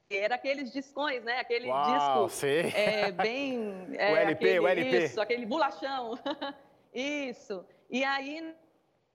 Era 0.08 0.34
aqueles 0.34 0.72
discões, 0.72 1.22
né? 1.24 1.38
Aquele 1.38 1.68
Uau, 1.68 2.26
disco 2.26 2.28
sei. 2.40 2.72
é, 2.74 3.12
bem. 3.12 3.86
é, 3.98 4.12
O 4.12 4.16
LP, 4.16 4.58
o 4.60 4.66
aquele- 4.66 4.80
LP. 4.88 5.04
Isso, 5.04 5.20
aquele 5.20 5.46
bolachão. 5.46 6.18
isso. 6.94 7.64
E 7.88 8.04
aí, 8.04 8.54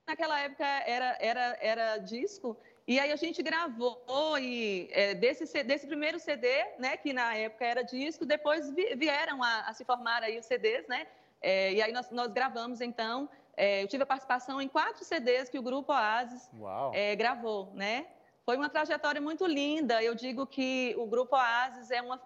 naquela 0.08 0.40
época, 0.40 0.66
era, 0.66 1.18
era, 1.20 1.58
era 1.62 1.98
disco. 1.98 2.58
E 2.88 3.00
aí 3.00 3.12
a 3.12 3.16
gente 3.16 3.42
gravou 3.42 4.00
e 4.40 4.88
é, 4.92 5.16
desse, 5.16 5.64
desse 5.64 5.88
primeiro 5.88 6.20
CD, 6.20 6.48
né, 6.78 6.96
que 6.98 7.14
na 7.14 7.36
época 7.36 7.66
era 7.66 7.82
disco, 7.84 8.26
depois 8.26 8.70
vi- 8.72 8.96
vieram 8.96 9.42
a, 9.42 9.62
a 9.62 9.74
se 9.74 9.84
formar 9.84 10.22
aí 10.22 10.38
os 10.38 10.46
CDs, 10.46 10.88
né? 10.88 11.08
É, 11.42 11.74
e 11.74 11.82
aí 11.82 11.92
nós, 11.92 12.10
nós 12.12 12.32
gravamos, 12.32 12.82
então, 12.82 13.28
é, 13.58 13.82
eu 13.82 13.88
tive 13.88 14.04
a 14.04 14.06
participação 14.06 14.62
em 14.62 14.68
quatro 14.68 15.04
CDs 15.04 15.50
que 15.50 15.58
o 15.58 15.64
Grupo 15.64 15.92
Oasis 15.92 16.48
é, 16.94 17.16
gravou, 17.16 17.72
né? 17.74 18.06
Foi 18.46 18.56
uma 18.56 18.70
trajetória 18.70 19.20
muito 19.20 19.48
linda. 19.48 20.04
Eu 20.04 20.14
digo 20.14 20.46
que 20.46 20.94
o 20.98 21.08
Grupo 21.08 21.36
Oasis 21.36 21.90
é 21.90 22.02
uma, 22.04 22.22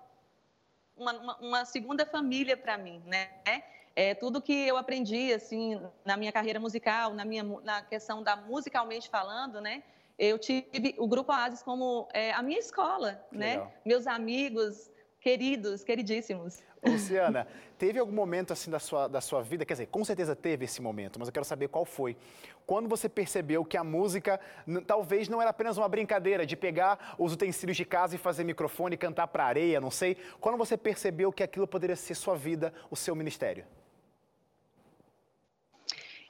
uma, 0.97 1.37
uma- 1.39 1.65
segunda 1.65 2.05
família 2.05 2.57
para 2.57 2.77
mim, 2.77 3.01
né? 3.05 3.29
É, 3.95 4.13
tudo 4.13 4.41
que 4.41 4.53
eu 4.53 4.75
aprendi, 4.77 5.33
assim, 5.33 5.81
na 6.05 6.17
minha 6.17 6.31
carreira 6.31 6.59
musical, 6.59 7.13
na, 7.13 7.23
minha, 7.23 7.43
na 7.43 7.81
questão 7.81 8.21
da 8.21 8.35
musicalmente 8.35 9.09
falando, 9.09 9.61
né? 9.61 9.83
Eu 10.19 10.37
tive 10.37 10.93
o 10.97 11.07
Grupo 11.07 11.31
Oasis 11.31 11.63
como 11.63 12.09
é, 12.13 12.33
a 12.33 12.43
minha 12.43 12.59
escola, 12.59 13.25
né? 13.31 13.65
Meus 13.85 14.05
amigos, 14.05 14.91
queridos, 15.21 15.81
queridíssimos. 15.81 16.61
Luciana, 16.85 17.47
teve 17.77 17.99
algum 17.99 18.11
momento 18.11 18.51
assim 18.51 18.69
da 18.69 18.79
sua, 18.79 19.07
da 19.07 19.21
sua 19.21 19.41
vida, 19.41 19.65
quer 19.65 19.75
dizer, 19.75 19.85
com 19.87 20.03
certeza 20.03 20.35
teve 20.35 20.65
esse 20.65 20.81
momento, 20.81 21.19
mas 21.19 21.29
eu 21.29 21.31
quero 21.33 21.45
saber 21.45 21.69
qual 21.69 21.85
foi. 21.85 22.17
Quando 22.65 22.89
você 22.89 23.07
percebeu 23.07 23.63
que 23.63 23.77
a 23.77 23.83
música 23.83 24.39
talvez 24.85 25.29
não 25.29 25.41
era 25.41 25.51
apenas 25.51 25.77
uma 25.77 25.87
brincadeira 25.87 26.45
de 26.45 26.55
pegar 26.57 27.15
os 27.17 27.33
utensílios 27.33 27.77
de 27.77 27.85
casa 27.85 28.15
e 28.15 28.17
fazer 28.17 28.43
microfone 28.43 28.95
e 28.95 28.97
cantar 28.97 29.27
para 29.27 29.45
areia, 29.45 29.79
não 29.79 29.91
sei. 29.91 30.17
Quando 30.41 30.57
você 30.57 30.77
percebeu 30.77 31.31
que 31.31 31.43
aquilo 31.43 31.65
poderia 31.65 31.95
ser 31.95 32.15
sua 32.15 32.35
vida, 32.35 32.73
o 32.91 32.95
seu 32.95 33.15
ministério? 33.15 33.65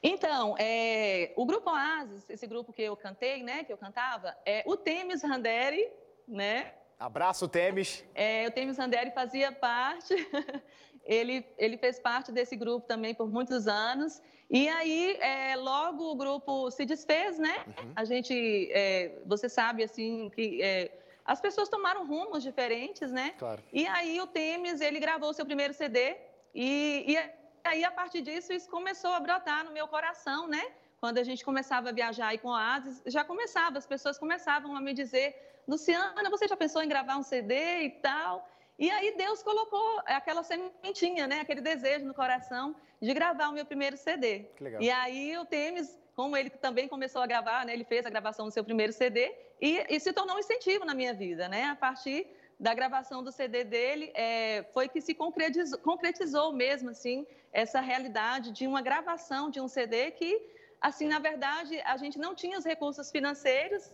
Então, 0.02 0.56
é, 0.58 1.34
o 1.36 1.46
grupo 1.46 1.70
Oasis, 1.70 2.30
esse 2.30 2.48
grupo 2.48 2.72
que 2.72 2.82
eu 2.82 2.96
cantei, 2.96 3.44
né, 3.44 3.64
que 3.64 3.74
eu 3.74 3.78
cantava, 3.78 4.36
é 4.46 4.64
o 4.66 4.78
Temis 4.78 5.22
Randeri, 5.22 5.90
né, 6.28 6.74
Abraço, 7.00 7.48
Temes. 7.48 8.04
É, 8.14 8.46
o 8.46 8.52
Temes 8.52 8.78
Randeri 8.78 9.12
fazia 9.12 9.54
parte, 9.54 10.14
ele, 11.06 11.46
ele 11.58 11.78
fez 11.78 11.98
parte 11.98 12.30
desse 12.30 12.58
grupo 12.58 12.86
também 12.86 13.16
por 13.16 13.32
muitos 13.32 13.70
anos. 13.70 14.22
E 14.50 14.68
aí, 14.68 15.18
é, 15.22 15.56
logo 15.56 16.12
o 16.12 16.16
grupo 16.16 16.70
se 16.72 16.86
desfez, 16.86 17.40
né? 17.40 17.64
Uhum. 17.68 17.94
A 17.96 18.04
gente, 18.04 18.70
é, 18.74 19.18
você 19.26 19.48
sabe, 19.48 19.82
assim, 19.82 20.30
que 20.32 20.62
é, 20.62 20.92
as 21.24 21.40
pessoas 21.40 21.70
tomaram 21.70 22.06
rumos 22.06 22.44
diferentes, 22.44 23.12
né? 23.12 23.34
Claro. 23.38 23.64
E 23.72 23.88
aí 23.88 24.20
o 24.20 24.28
Temes, 24.28 24.82
ele 24.82 25.00
gravou 25.00 25.30
o 25.30 25.34
seu 25.34 25.46
primeiro 25.46 25.74
CD 25.74 26.18
e, 26.54 27.06
e 27.08 27.18
aí, 27.64 27.84
a 27.84 27.92
partir 27.92 28.22
disso, 28.22 28.52
isso 28.54 28.70
começou 28.70 29.12
a 29.12 29.20
brotar 29.20 29.64
no 29.64 29.72
meu 29.72 29.88
coração, 29.88 30.48
né? 30.48 30.64
Quando 31.00 31.18
a 31.18 31.24
gente 31.24 31.46
começava 31.46 31.90
a 31.90 31.92
viajar 31.92 32.28
aí 32.28 32.38
com 32.38 32.50
Oasis, 32.50 33.02
já 33.06 33.24
começava, 33.24 33.78
as 33.78 33.88
pessoas 33.88 34.18
começavam 34.18 34.76
a 34.76 34.82
me 34.82 34.94
dizer 34.94 35.36
Luciana, 35.68 36.30
você 36.30 36.48
já 36.48 36.58
pensou 36.58 36.82
em 36.82 36.90
gravar 36.90 37.18
um 37.18 37.24
CD 37.24 37.84
e 37.84 37.90
tal? 38.02 38.50
E 38.78 38.90
aí 38.90 39.16
Deus 39.16 39.44
colocou 39.44 40.02
aquela 40.06 40.42
sementinha, 40.42 41.28
né? 41.28 41.42
Aquele 41.42 41.62
desejo 41.62 42.06
no 42.06 42.14
coração 42.14 42.76
de 43.02 43.14
gravar 43.14 43.50
o 43.50 43.54
meu 43.54 43.66
primeiro 43.66 43.96
CD. 43.96 44.46
Que 44.56 44.64
legal. 44.64 44.82
E 44.82 44.90
aí 44.90 45.38
o 45.38 45.46
Temes, 45.46 46.00
como 46.16 46.36
ele 46.36 46.50
também 46.50 46.88
começou 46.88 47.22
a 47.22 47.28
gravar, 47.28 47.66
né? 47.66 47.74
Ele 47.74 47.84
fez 47.84 48.06
a 48.06 48.10
gravação 48.10 48.48
do 48.48 48.52
seu 48.52 48.64
primeiro 48.64 48.92
CD 48.92 49.32
e, 49.62 49.86
e 49.90 50.00
se 50.00 50.12
tornou 50.12 50.36
um 50.36 50.40
incentivo 50.40 50.86
na 50.86 50.96
minha 50.96 51.14
vida, 51.14 51.48
né? 51.48 51.66
A 51.66 51.76
partir 51.76 52.26
da 52.60 52.74
gravação 52.74 53.24
do 53.24 53.32
CD 53.32 53.64
dele, 53.64 54.12
é, 54.16 54.66
foi 54.74 54.90
que 54.90 55.00
se 55.00 55.14
concretizou, 55.14 55.80
concretizou 55.80 56.52
mesmo, 56.52 56.90
assim, 56.90 57.28
essa 57.52 57.80
realidade 57.80 58.52
de 58.52 58.68
uma 58.68 58.82
gravação 58.82 59.50
de 59.50 59.60
um 59.60 59.68
CD 59.68 60.12
que, 60.12 60.42
assim, 60.80 61.08
na 61.08 61.20
verdade, 61.20 61.80
a 61.82 61.98
gente 61.98 62.18
não 62.18 62.36
tinha 62.36 62.58
os 62.58 62.66
recursos 62.66 63.12
financeiros 63.12 63.92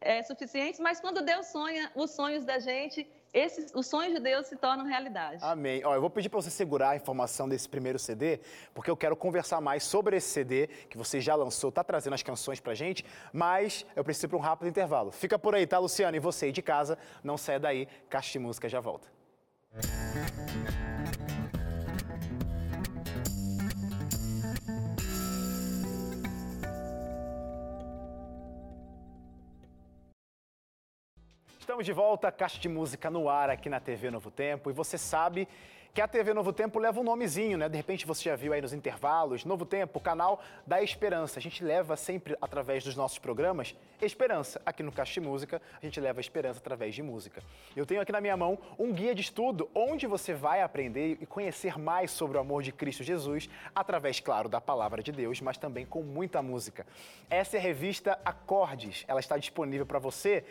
é, 0.00 0.22
suficientes, 0.22 0.78
mas 0.80 1.00
quando 1.00 1.22
Deus 1.22 1.46
sonha 1.46 1.90
os 1.94 2.10
sonhos 2.10 2.44
da 2.44 2.58
gente, 2.58 3.06
esses, 3.32 3.72
os 3.74 3.86
sonhos 3.86 4.14
de 4.14 4.20
Deus 4.20 4.46
se 4.46 4.56
tornam 4.56 4.84
realidade. 4.84 5.42
Amém. 5.42 5.82
Ó, 5.84 5.94
eu 5.94 6.00
vou 6.00 6.10
pedir 6.10 6.28
para 6.28 6.40
você 6.40 6.50
segurar 6.50 6.90
a 6.90 6.96
informação 6.96 7.48
desse 7.48 7.68
primeiro 7.68 7.98
CD, 7.98 8.38
porque 8.72 8.90
eu 8.90 8.96
quero 8.96 9.16
conversar 9.16 9.60
mais 9.60 9.82
sobre 9.82 10.16
esse 10.16 10.28
CD 10.28 10.68
que 10.88 10.96
você 10.96 11.20
já 11.20 11.34
lançou, 11.34 11.72
tá 11.72 11.82
trazendo 11.82 12.14
as 12.14 12.22
canções 12.22 12.60
pra 12.60 12.74
gente, 12.74 13.04
mas 13.32 13.84
eu 13.96 14.04
preciso 14.04 14.28
para 14.28 14.38
um 14.38 14.40
rápido 14.40 14.68
intervalo. 14.68 15.10
Fica 15.10 15.38
por 15.38 15.54
aí, 15.54 15.66
tá, 15.66 15.78
Luciano? 15.78 16.16
E 16.16 16.20
você 16.20 16.46
aí 16.46 16.52
de 16.52 16.62
casa, 16.62 16.98
não 17.24 17.36
saia 17.36 17.58
daí, 17.58 17.88
Caixa 18.08 18.32
de 18.32 18.38
Música 18.38 18.68
já 18.68 18.80
volta. 18.80 19.08
Música 19.74 20.93
Estamos 31.74 31.86
de 31.86 31.92
volta, 31.92 32.30
Caixa 32.30 32.60
de 32.60 32.68
Música 32.68 33.10
no 33.10 33.28
ar 33.28 33.50
aqui 33.50 33.68
na 33.68 33.80
TV 33.80 34.08
Novo 34.08 34.30
Tempo. 34.30 34.70
E 34.70 34.72
você 34.72 34.96
sabe 34.96 35.48
que 35.94 36.00
a 36.00 36.08
TV 36.08 36.34
Novo 36.34 36.52
Tempo 36.52 36.80
leva 36.80 36.98
um 36.98 37.04
nomezinho, 37.04 37.56
né? 37.56 37.68
De 37.68 37.76
repente 37.76 38.04
você 38.04 38.28
já 38.28 38.34
viu 38.34 38.52
aí 38.52 38.60
nos 38.60 38.72
intervalos, 38.72 39.44
Novo 39.44 39.64
Tempo, 39.64 40.00
canal 40.00 40.42
da 40.66 40.82
Esperança. 40.82 41.38
A 41.38 41.42
gente 41.42 41.62
leva 41.62 41.94
sempre 41.94 42.36
através 42.42 42.82
dos 42.82 42.96
nossos 42.96 43.20
programas 43.20 43.76
esperança. 44.02 44.60
Aqui 44.66 44.82
no 44.82 44.90
Caixa 44.90 45.20
de 45.20 45.20
Música, 45.20 45.62
a 45.80 45.84
gente 45.86 46.00
leva 46.00 46.20
esperança 46.20 46.58
através 46.58 46.96
de 46.96 47.02
música. 47.02 47.40
Eu 47.76 47.86
tenho 47.86 48.00
aqui 48.00 48.10
na 48.10 48.20
minha 48.20 48.36
mão 48.36 48.58
um 48.76 48.92
guia 48.92 49.14
de 49.14 49.20
estudo 49.20 49.70
onde 49.72 50.04
você 50.08 50.34
vai 50.34 50.62
aprender 50.62 51.16
e 51.20 51.26
conhecer 51.26 51.78
mais 51.78 52.10
sobre 52.10 52.36
o 52.36 52.40
amor 52.40 52.64
de 52.64 52.72
Cristo 52.72 53.04
Jesus, 53.04 53.48
através, 53.72 54.18
claro, 54.18 54.48
da 54.48 54.60
palavra 54.60 55.00
de 55.00 55.12
Deus, 55.12 55.40
mas 55.40 55.56
também 55.56 55.86
com 55.86 56.02
muita 56.02 56.42
música. 56.42 56.84
Essa 57.30 57.56
é 57.56 57.60
a 57.60 57.62
revista 57.62 58.18
Acordes. 58.24 59.04
Ela 59.06 59.20
está 59.20 59.38
disponível 59.38 59.86
para 59.86 60.00
você 60.00 60.44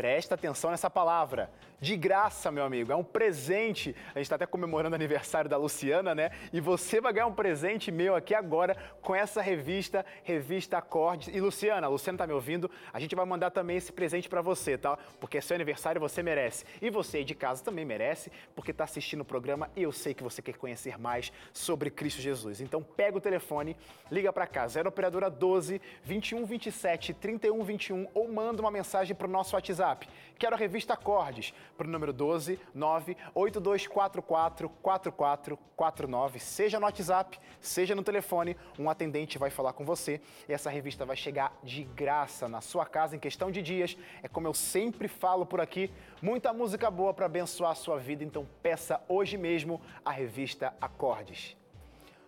Presta 0.00 0.34
atenção 0.34 0.70
nessa 0.70 0.88
palavra. 0.88 1.50
De 1.80 1.96
graça, 1.96 2.50
meu 2.50 2.62
amigo. 2.62 2.92
É 2.92 2.96
um 2.96 3.02
presente. 3.02 3.96
A 4.14 4.18
gente 4.18 4.26
está 4.26 4.36
até 4.36 4.44
comemorando 4.44 4.92
o 4.92 4.96
aniversário 4.96 5.48
da 5.48 5.56
Luciana, 5.56 6.14
né? 6.14 6.30
E 6.52 6.60
você 6.60 7.00
vai 7.00 7.12
ganhar 7.12 7.26
um 7.26 7.32
presente 7.32 7.90
meu 7.90 8.14
aqui 8.14 8.34
agora 8.34 8.76
com 9.00 9.14
essa 9.14 9.40
revista, 9.40 10.04
Revista 10.22 10.76
Acordes. 10.76 11.34
E 11.34 11.40
Luciana, 11.40 11.88
Luciana 11.88 12.18
tá 12.18 12.26
me 12.26 12.34
ouvindo? 12.34 12.70
A 12.92 13.00
gente 13.00 13.16
vai 13.16 13.24
mandar 13.24 13.50
também 13.50 13.78
esse 13.78 13.90
presente 13.90 14.28
para 14.28 14.42
você, 14.42 14.76
tá? 14.76 14.98
Porque 15.18 15.38
é 15.38 15.40
seu 15.40 15.54
aniversário 15.54 15.98
você 15.98 16.22
merece. 16.22 16.66
E 16.82 16.90
você 16.90 17.18
aí 17.18 17.24
de 17.24 17.34
casa 17.34 17.64
também 17.64 17.84
merece, 17.84 18.30
porque 18.54 18.72
está 18.72 18.84
assistindo 18.84 19.22
o 19.22 19.24
programa 19.24 19.70
e 19.74 19.82
eu 19.82 19.92
sei 19.92 20.12
que 20.12 20.22
você 20.22 20.42
quer 20.42 20.58
conhecer 20.58 20.98
mais 20.98 21.32
sobre 21.52 21.90
Cristo 21.90 22.20
Jesus. 22.20 22.60
Então 22.60 22.82
pega 22.82 23.16
o 23.16 23.20
telefone, 23.20 23.74
liga 24.10 24.30
para 24.32 24.46
cá, 24.46 24.66
0 24.66 24.88
operadora 24.88 25.30
12 25.30 25.80
21 26.04 26.44
27 26.44 27.14
31 27.14 27.62
21 27.62 28.06
ou 28.12 28.28
manda 28.28 28.60
uma 28.60 28.70
mensagem 28.70 29.16
para 29.16 29.26
o 29.26 29.30
nosso 29.30 29.56
WhatsApp. 29.56 30.06
Quero 30.40 30.56
a 30.56 30.58
revista 30.58 30.94
Acordes 30.94 31.52
para 31.76 31.86
o 31.86 31.90
número 31.90 32.14
12 32.14 32.58
98244 32.74 34.70
4449. 34.70 36.38
Seja 36.38 36.80
no 36.80 36.86
WhatsApp, 36.86 37.38
seja 37.60 37.94
no 37.94 38.02
telefone, 38.02 38.56
um 38.78 38.88
atendente 38.88 39.36
vai 39.36 39.50
falar 39.50 39.74
com 39.74 39.84
você 39.84 40.18
e 40.48 40.54
essa 40.54 40.70
revista 40.70 41.04
vai 41.04 41.14
chegar 41.14 41.54
de 41.62 41.84
graça 41.84 42.48
na 42.48 42.62
sua 42.62 42.86
casa 42.86 43.14
em 43.14 43.18
questão 43.18 43.50
de 43.50 43.60
dias. 43.60 43.98
É 44.22 44.28
como 44.28 44.46
eu 44.46 44.54
sempre 44.54 45.08
falo 45.08 45.44
por 45.44 45.60
aqui, 45.60 45.92
muita 46.22 46.54
música 46.54 46.90
boa 46.90 47.12
para 47.12 47.26
abençoar 47.26 47.72
a 47.72 47.74
sua 47.74 47.98
vida, 47.98 48.24
então 48.24 48.48
peça 48.62 48.98
hoje 49.10 49.36
mesmo 49.36 49.78
a 50.02 50.10
revista 50.10 50.72
Acordes. 50.80 51.54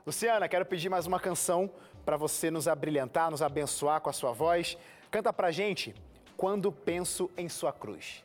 Luciana, 0.04 0.50
quero 0.50 0.66
pedir 0.66 0.90
mais 0.90 1.06
uma 1.06 1.18
canção 1.18 1.70
para 2.04 2.18
você 2.18 2.50
nos 2.50 2.68
abrilhantar, 2.68 3.30
nos 3.30 3.40
abençoar 3.40 4.02
com 4.02 4.10
a 4.10 4.12
sua 4.12 4.32
voz. 4.32 4.76
Canta 5.10 5.32
pra 5.32 5.50
gente 5.50 5.94
quando 6.42 6.72
penso 6.72 7.30
em 7.36 7.48
Sua 7.48 7.72
cruz. 7.72 8.24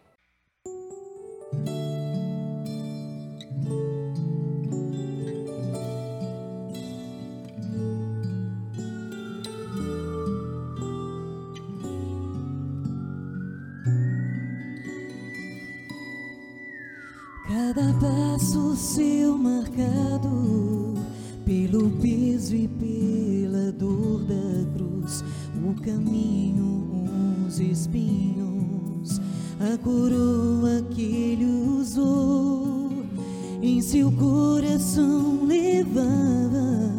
Cada 17.48 17.94
passo 18.00 18.76
seu 18.76 19.38
marcado 19.38 20.96
pelo 21.46 21.92
peso 22.02 22.56
e 22.56 22.68
pela 22.68 23.72
dor 23.74 24.24
da 24.24 24.74
cruz, 24.74 25.24
o 25.64 25.80
caminho 25.84 26.87
os 27.48 27.60
espinhos, 27.60 29.22
a 29.60 29.78
coroa 29.78 30.84
que 30.92 31.02
ele 31.02 31.46
usou, 31.46 32.92
em 33.62 33.82
seu 33.82 34.12
coração 34.12 35.46
levava 35.46 36.90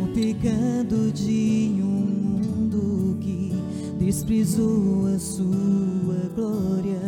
o 0.00 0.06
pecado 0.14 1.10
de 1.12 1.74
um 1.80 1.84
mundo 1.84 3.18
que 3.20 3.52
desprezou 3.98 5.08
a 5.14 5.18
sua 5.18 6.30
glória, 6.34 7.00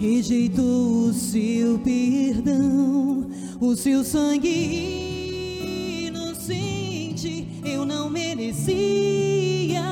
rejeitou 0.00 1.06
o 1.06 1.12
seu 1.12 1.78
perdão, 1.78 3.30
o 3.60 3.76
seu 3.76 4.02
sangue 4.02 6.08
inocente, 6.08 7.46
eu 7.64 7.86
não 7.86 8.10
merecia 8.10 9.82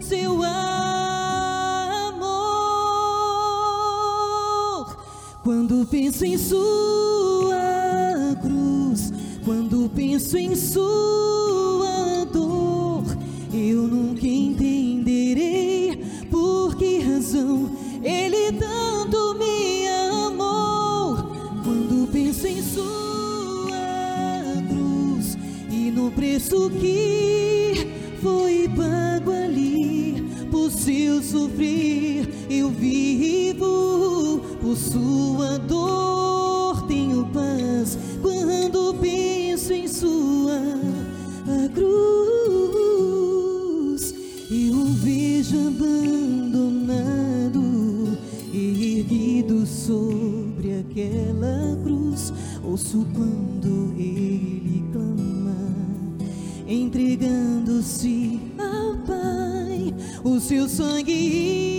seu 0.00 0.42
amor. 0.42 0.79
Quando 5.80 5.88
penso 5.88 6.26
em 6.26 6.36
Sua 6.36 7.56
cruz, 8.42 9.10
quando 9.42 9.90
penso 9.94 10.36
em 10.36 10.54
Sua 10.54 12.26
dor, 12.30 13.02
eu 13.50 13.88
nunca 13.88 14.26
entenderei 14.26 16.04
por 16.30 16.76
que 16.76 16.98
razão 16.98 17.70
Ele 18.02 18.52
tanto 18.58 19.34
me 19.36 19.88
amou. 19.88 21.16
Quando 21.64 22.12
penso 22.12 22.46
em 22.46 22.62
Sua 22.62 23.72
cruz 24.68 25.38
e 25.70 25.90
no 25.90 26.10
preço 26.10 26.68
que 26.78 27.86
foi 28.20 28.68
pago 28.76 29.32
ali 29.32 30.28
por 30.50 30.70
seu 30.70 31.22
sofrer, 31.22 32.28
eu 32.50 32.68
vivo 32.68 33.49
sua 34.76 35.58
dor 35.58 36.82
tenho 36.86 37.24
paz 37.26 37.98
quando 38.20 38.94
penso 38.94 39.72
em 39.72 39.88
sua 39.88 40.60
cruz. 41.74 41.90
Eu 44.50 44.84
vejo 44.94 45.56
abandonado, 45.68 46.98
erguido 48.52 49.66
sobre 49.66 50.80
aquela 50.80 51.76
cruz. 51.82 52.32
Ouço 52.62 53.06
quando 53.14 53.92
ele 53.98 54.84
clama, 54.92 55.56
entregando-se 56.68 58.40
ao 58.58 58.96
Pai, 59.06 59.94
o 60.24 60.38
seu 60.40 60.68
sangue 60.68 61.69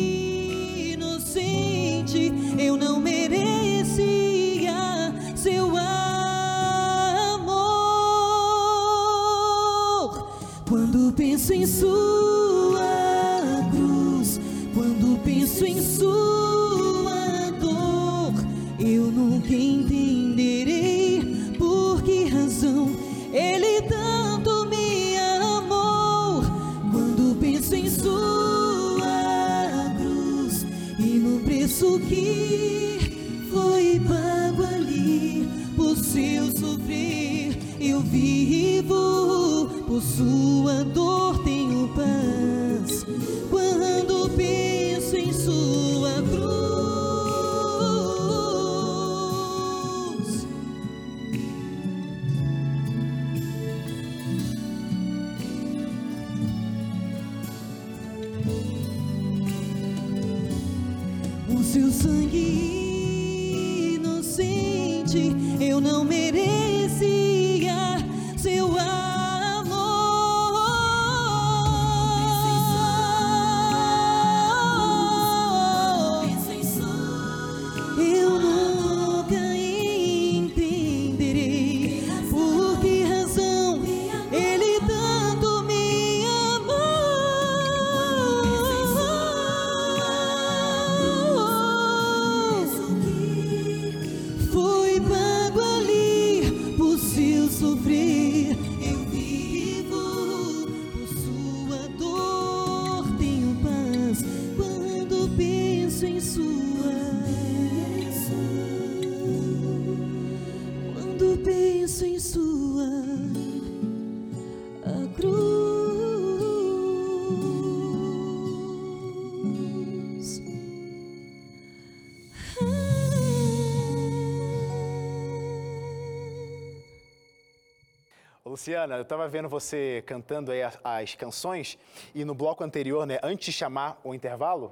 Luciana, 128.71 128.95
eu 128.95 129.01
estava 129.01 129.27
vendo 129.27 129.49
você 129.49 130.01
cantando 130.05 130.49
aí 130.49 130.63
as, 130.63 130.79
as 130.81 131.13
canções 131.13 131.77
e 132.15 132.23
no 132.23 132.33
bloco 132.33 132.63
anterior, 132.63 133.05
né, 133.05 133.19
antes 133.21 133.47
de 133.47 133.51
chamar 133.51 133.99
o 134.01 134.15
intervalo, 134.15 134.71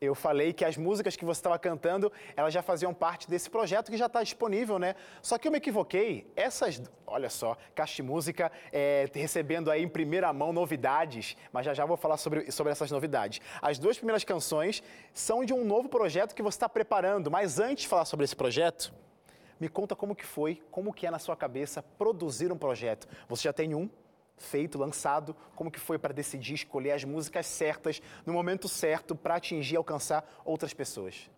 eu 0.00 0.14
falei 0.14 0.52
que 0.52 0.64
as 0.64 0.76
músicas 0.76 1.16
que 1.16 1.24
você 1.24 1.40
estava 1.40 1.58
cantando, 1.58 2.12
elas 2.36 2.54
já 2.54 2.62
faziam 2.62 2.94
parte 2.94 3.28
desse 3.28 3.50
projeto 3.50 3.90
que 3.90 3.96
já 3.96 4.06
está 4.06 4.22
disponível, 4.22 4.78
né? 4.78 4.94
Só 5.20 5.36
que 5.36 5.48
eu 5.48 5.52
me 5.52 5.58
equivoquei. 5.58 6.30
Essas, 6.36 6.80
olha 7.04 7.28
só, 7.28 7.56
Caixa 7.74 7.96
de 7.96 8.02
Música 8.04 8.52
é, 8.72 9.10
recebendo 9.12 9.68
aí 9.68 9.82
em 9.82 9.88
primeira 9.88 10.32
mão 10.32 10.52
novidades, 10.52 11.36
mas 11.52 11.66
já 11.66 11.74
já 11.74 11.84
vou 11.84 11.96
falar 11.96 12.18
sobre, 12.18 12.52
sobre 12.52 12.70
essas 12.70 12.92
novidades. 12.92 13.40
As 13.60 13.80
duas 13.80 13.96
primeiras 13.96 14.22
canções 14.22 14.80
são 15.12 15.44
de 15.44 15.52
um 15.52 15.64
novo 15.64 15.88
projeto 15.88 16.36
que 16.36 16.42
você 16.42 16.54
está 16.54 16.68
preparando, 16.68 17.32
mas 17.32 17.58
antes 17.58 17.82
de 17.82 17.88
falar 17.88 18.04
sobre 18.04 18.24
esse 18.24 18.36
projeto, 18.36 18.94
me 19.60 19.68
conta 19.68 19.94
como 19.94 20.16
que 20.16 20.24
foi, 20.24 20.62
como 20.70 20.92
que 20.92 21.06
é 21.06 21.10
na 21.10 21.18
sua 21.18 21.36
cabeça 21.36 21.82
produzir 21.82 22.50
um 22.50 22.58
projeto. 22.58 23.06
Você 23.28 23.44
já 23.44 23.52
tem 23.52 23.74
um 23.74 23.88
feito, 24.40 24.78
lançado, 24.78 25.36
como 25.54 25.70
que 25.70 25.78
foi 25.78 25.98
para 25.98 26.14
decidir 26.14 26.54
escolher 26.54 26.92
as 26.92 27.04
músicas 27.04 27.46
certas 27.46 28.00
no 28.24 28.32
momento 28.32 28.68
certo 28.68 29.14
para 29.14 29.36
atingir 29.36 29.74
e 29.74 29.76
alcançar 29.76 30.26
outras 30.44 30.72
pessoas? 30.72 31.30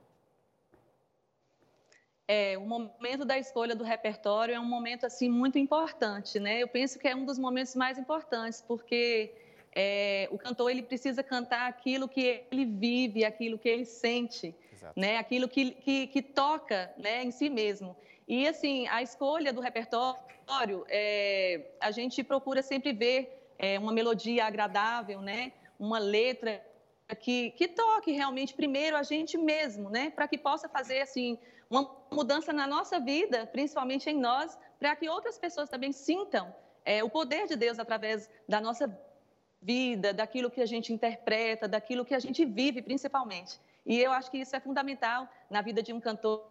É, 2.29 2.57
o 2.57 2.65
momento 2.65 3.25
da 3.25 3.37
escolha 3.37 3.75
do 3.75 3.83
repertório 3.83 4.55
é 4.55 4.61
um 4.61 4.65
momento 4.65 5.05
assim 5.05 5.29
muito 5.29 5.59
importante, 5.59 6.39
né? 6.39 6.63
Eu 6.63 6.69
penso 6.69 6.99
que 6.99 7.09
é 7.09 7.15
um 7.15 7.27
dos 7.27 7.39
momentos 7.39 7.75
mais 7.75 7.99
importantes, 7.99 8.63
porque 8.63 9.35
é, 9.75 10.29
o 10.31 10.39
cantor 10.39 10.71
ele 10.71 10.83
precisa 10.83 11.23
cantar 11.23 11.69
aquilo 11.69 12.09
que 12.09 12.45
ele 12.51 12.65
vive, 12.65 13.25
aquilo 13.25 13.59
que 13.59 13.69
ele 13.69 13.85
sente, 13.85 14.55
Exato. 14.73 14.99
né? 14.99 15.19
Aquilo 15.19 15.49
que, 15.49 15.73
que, 15.73 16.07
que 16.07 16.23
toca, 16.23 16.95
né? 16.97 17.25
Em 17.25 17.33
si 17.33 17.51
mesmo. 17.51 17.97
E 18.27 18.47
assim, 18.47 18.87
a 18.89 19.03
escolha 19.03 19.53
do 19.53 19.61
repertório, 19.61 20.85
é, 20.89 21.73
a 21.81 21.91
gente 21.91 22.23
procura 22.23 22.63
sempre 22.63 22.93
ver 22.93 23.53
é, 23.59 23.79
uma 23.79 23.93
melodia 23.93 24.45
agradável, 24.45 25.21
né? 25.21 25.53
Uma 25.79 25.99
letra 25.99 26.65
que, 27.21 27.51
que 27.53 27.69
toque 27.69 28.13
realmente 28.13 28.55
primeiro 28.55 28.97
a 28.97 29.03
gente 29.03 29.37
mesmo, 29.37 29.91
né? 29.91 30.11
Para 30.11 30.29
que 30.29 30.39
possa 30.39 30.69
fazer 30.69 31.01
assim 31.01 31.39
uma 31.69 31.91
mudança 32.11 32.53
na 32.53 32.67
nossa 32.67 33.01
vida, 33.01 33.47
principalmente 33.47 34.09
em 34.11 34.19
nós, 34.19 34.59
para 34.79 34.95
que 34.95 35.09
outras 35.09 35.39
pessoas 35.39 35.69
também 35.69 35.93
sintam 35.93 36.55
é, 36.85 37.03
o 37.03 37.09
poder 37.09 37.47
de 37.47 37.57
Deus 37.57 37.79
através 37.79 38.29
da 38.49 38.61
nossa 38.61 38.87
vida, 39.61 40.13
daquilo 40.13 40.51
que 40.51 40.61
a 40.61 40.67
gente 40.67 40.93
interpreta, 40.93 41.69
daquilo 41.69 42.05
que 42.05 42.15
a 42.15 42.19
gente 42.19 42.45
vive, 42.45 42.83
principalmente. 42.83 43.59
E 43.87 43.99
eu 43.99 44.13
acho 44.13 44.31
que 44.31 44.39
isso 44.39 44.55
é 44.55 44.61
fundamental 44.61 45.29
na 45.49 45.63
vida 45.63 45.83
de 45.83 45.93
um 45.93 46.01
cantor, 46.01 46.45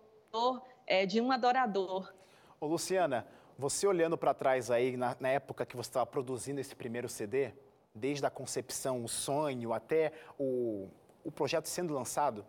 é, 0.92 1.06
de 1.06 1.22
um 1.22 1.32
adorador. 1.32 2.14
Ô, 2.60 2.68
Luciana, 2.68 3.26
você 3.58 3.88
olhando 3.88 4.18
para 4.18 4.34
trás 4.34 4.70
aí, 4.70 4.98
na, 4.98 5.16
na 5.22 5.30
época 5.30 5.66
que 5.66 5.78
você 5.78 5.90
estava 5.90 6.06
produzindo 6.06 6.60
esse 6.60 6.76
primeiro 6.76 7.08
CD, 7.08 7.54
desde 7.96 8.26
a 8.26 8.30
concepção, 8.30 9.02
o 9.02 9.08
sonho, 9.08 9.72
até 9.72 10.12
o, 10.38 10.90
o 11.24 11.32
projeto 11.32 11.68
sendo 11.68 11.94
lançado, 11.94 12.46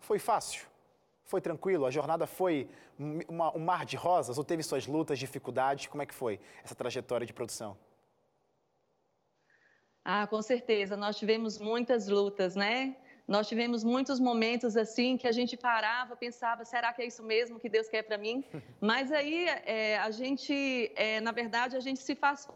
foi 0.00 0.18
fácil? 0.18 0.66
Foi 1.22 1.40
tranquilo? 1.40 1.86
A 1.86 1.90
jornada 1.90 2.26
foi 2.26 2.68
um, 2.98 3.20
uma- 3.28 3.56
um 3.56 3.60
mar 3.60 3.86
de 3.86 3.96
rosas? 3.96 4.38
Ou 4.38 4.44
teve 4.44 4.64
suas 4.64 4.88
lutas, 4.88 5.16
dificuldades? 5.16 5.86
Como 5.86 6.02
é 6.02 6.06
que 6.06 6.14
foi 6.14 6.40
essa 6.64 6.74
trajetória 6.74 7.24
de 7.24 7.32
produção? 7.32 7.76
Ah, 10.04 10.26
com 10.26 10.42
certeza. 10.42 10.96
Nós 10.96 11.16
tivemos 11.16 11.58
muitas 11.58 12.08
lutas, 12.08 12.56
né? 12.56 12.96
Nós 13.26 13.48
tivemos 13.48 13.82
muitos 13.82 14.20
momentos 14.20 14.76
assim 14.76 15.16
que 15.16 15.26
a 15.26 15.32
gente 15.32 15.56
parava, 15.56 16.14
pensava, 16.14 16.64
será 16.64 16.92
que 16.92 17.00
é 17.00 17.06
isso 17.06 17.22
mesmo 17.22 17.58
que 17.58 17.70
Deus 17.70 17.88
quer 17.88 18.02
para 18.02 18.18
mim? 18.18 18.44
Mas 18.80 19.10
aí 19.10 19.46
é, 19.64 19.98
a 19.98 20.10
gente, 20.10 20.92
é, 20.94 21.20
na 21.20 21.32
verdade, 21.32 21.74
a 21.76 21.80
gente 21.80 22.00
se 22.00 22.14
faz 22.14 22.46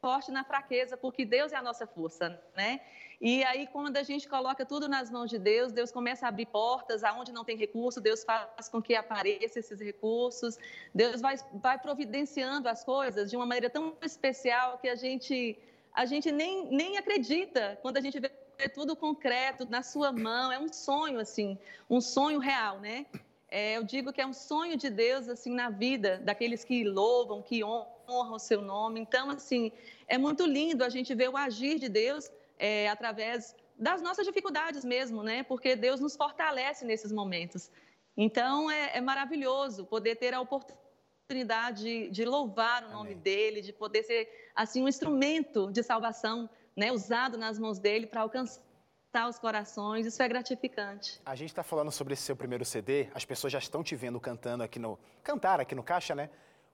forte 0.00 0.30
na 0.30 0.44
fraqueza, 0.44 0.96
porque 0.96 1.24
Deus 1.24 1.52
é 1.52 1.56
a 1.56 1.62
nossa 1.62 1.86
força, 1.86 2.40
né? 2.56 2.80
E 3.20 3.42
aí, 3.44 3.66
quando 3.66 3.96
a 3.96 4.02
gente 4.02 4.28
coloca 4.28 4.66
tudo 4.66 4.86
nas 4.86 5.10
mãos 5.10 5.30
de 5.30 5.38
Deus, 5.38 5.72
Deus 5.72 5.90
começa 5.90 6.26
a 6.26 6.28
abrir 6.28 6.46
portas, 6.46 7.02
aonde 7.04 7.32
não 7.32 7.44
tem 7.44 7.56
recurso, 7.56 8.00
Deus 8.00 8.22
faz 8.22 8.68
com 8.68 8.82
que 8.82 8.94
apareçam 8.94 9.60
esses 9.60 9.80
recursos, 9.80 10.58
Deus 10.94 11.20
vai, 11.20 11.36
vai 11.54 11.78
providenciando 11.78 12.68
as 12.68 12.84
coisas 12.84 13.30
de 13.30 13.36
uma 13.36 13.46
maneira 13.46 13.70
tão 13.70 13.96
especial 14.02 14.78
que 14.78 14.88
a 14.88 14.94
gente, 14.94 15.58
a 15.92 16.04
gente 16.04 16.30
nem, 16.30 16.66
nem 16.70 16.98
acredita 16.98 17.78
quando 17.80 17.96
a 17.96 18.00
gente 18.00 18.20
vê 18.20 18.30
tudo 18.74 18.96
concreto 18.96 19.66
na 19.68 19.82
sua 19.82 20.12
mão, 20.12 20.50
é 20.50 20.58
um 20.58 20.72
sonho, 20.72 21.18
assim, 21.18 21.58
um 21.88 22.00
sonho 22.00 22.38
real, 22.38 22.80
né? 22.80 23.06
é, 23.54 23.76
eu 23.76 23.84
digo 23.84 24.12
que 24.12 24.20
é 24.20 24.26
um 24.26 24.32
sonho 24.32 24.76
de 24.76 24.90
Deus 24.90 25.28
assim 25.28 25.54
na 25.54 25.70
vida 25.70 26.20
daqueles 26.24 26.64
que 26.64 26.82
louvam, 26.82 27.40
que 27.40 27.62
honram 27.62 28.32
o 28.34 28.38
seu 28.38 28.60
nome. 28.60 28.98
Então, 28.98 29.30
assim, 29.30 29.70
é 30.08 30.18
muito 30.18 30.44
lindo 30.44 30.82
a 30.82 30.88
gente 30.88 31.14
ver 31.14 31.28
o 31.28 31.36
agir 31.36 31.78
de 31.78 31.88
Deus 31.88 32.28
é, 32.58 32.88
através 32.88 33.54
das 33.78 34.02
nossas 34.02 34.26
dificuldades 34.26 34.84
mesmo, 34.84 35.22
né? 35.22 35.44
Porque 35.44 35.76
Deus 35.76 36.00
nos 36.00 36.16
fortalece 36.16 36.84
nesses 36.84 37.12
momentos. 37.12 37.70
Então, 38.16 38.68
é, 38.68 38.96
é 38.96 39.00
maravilhoso 39.00 39.84
poder 39.84 40.16
ter 40.16 40.34
a 40.34 40.40
oportunidade 40.40 41.84
de, 41.84 42.10
de 42.10 42.24
louvar 42.24 42.82
o 42.82 42.90
nome 42.90 43.12
Amém. 43.12 43.22
dele, 43.22 43.60
de 43.60 43.72
poder 43.72 44.02
ser 44.02 44.50
assim 44.56 44.82
um 44.82 44.88
instrumento 44.88 45.70
de 45.70 45.80
salvação, 45.84 46.50
né? 46.76 46.92
Usado 46.92 47.38
nas 47.38 47.58
mãos 47.58 47.78
dele 47.78 48.06
para 48.06 48.22
alcançar 48.22 48.62
os 49.28 49.38
corações, 49.38 50.06
isso 50.06 50.22
é 50.22 50.28
gratificante. 50.28 51.20
A 51.24 51.34
gente 51.34 51.50
está 51.50 51.62
falando 51.62 51.90
sobre 51.90 52.14
esse 52.14 52.22
seu 52.22 52.34
primeiro 52.36 52.64
CD, 52.64 53.08
as 53.14 53.24
pessoas 53.24 53.52
já 53.52 53.58
estão 53.58 53.82
te 53.82 53.94
vendo 53.94 54.18
cantando 54.20 54.62
aqui 54.62 54.78
no. 54.78 54.98
cantar 55.22 55.60
aqui 55.60 55.74
no 55.74 55.82
Caixa, 55.82 56.14
né? 56.14 56.30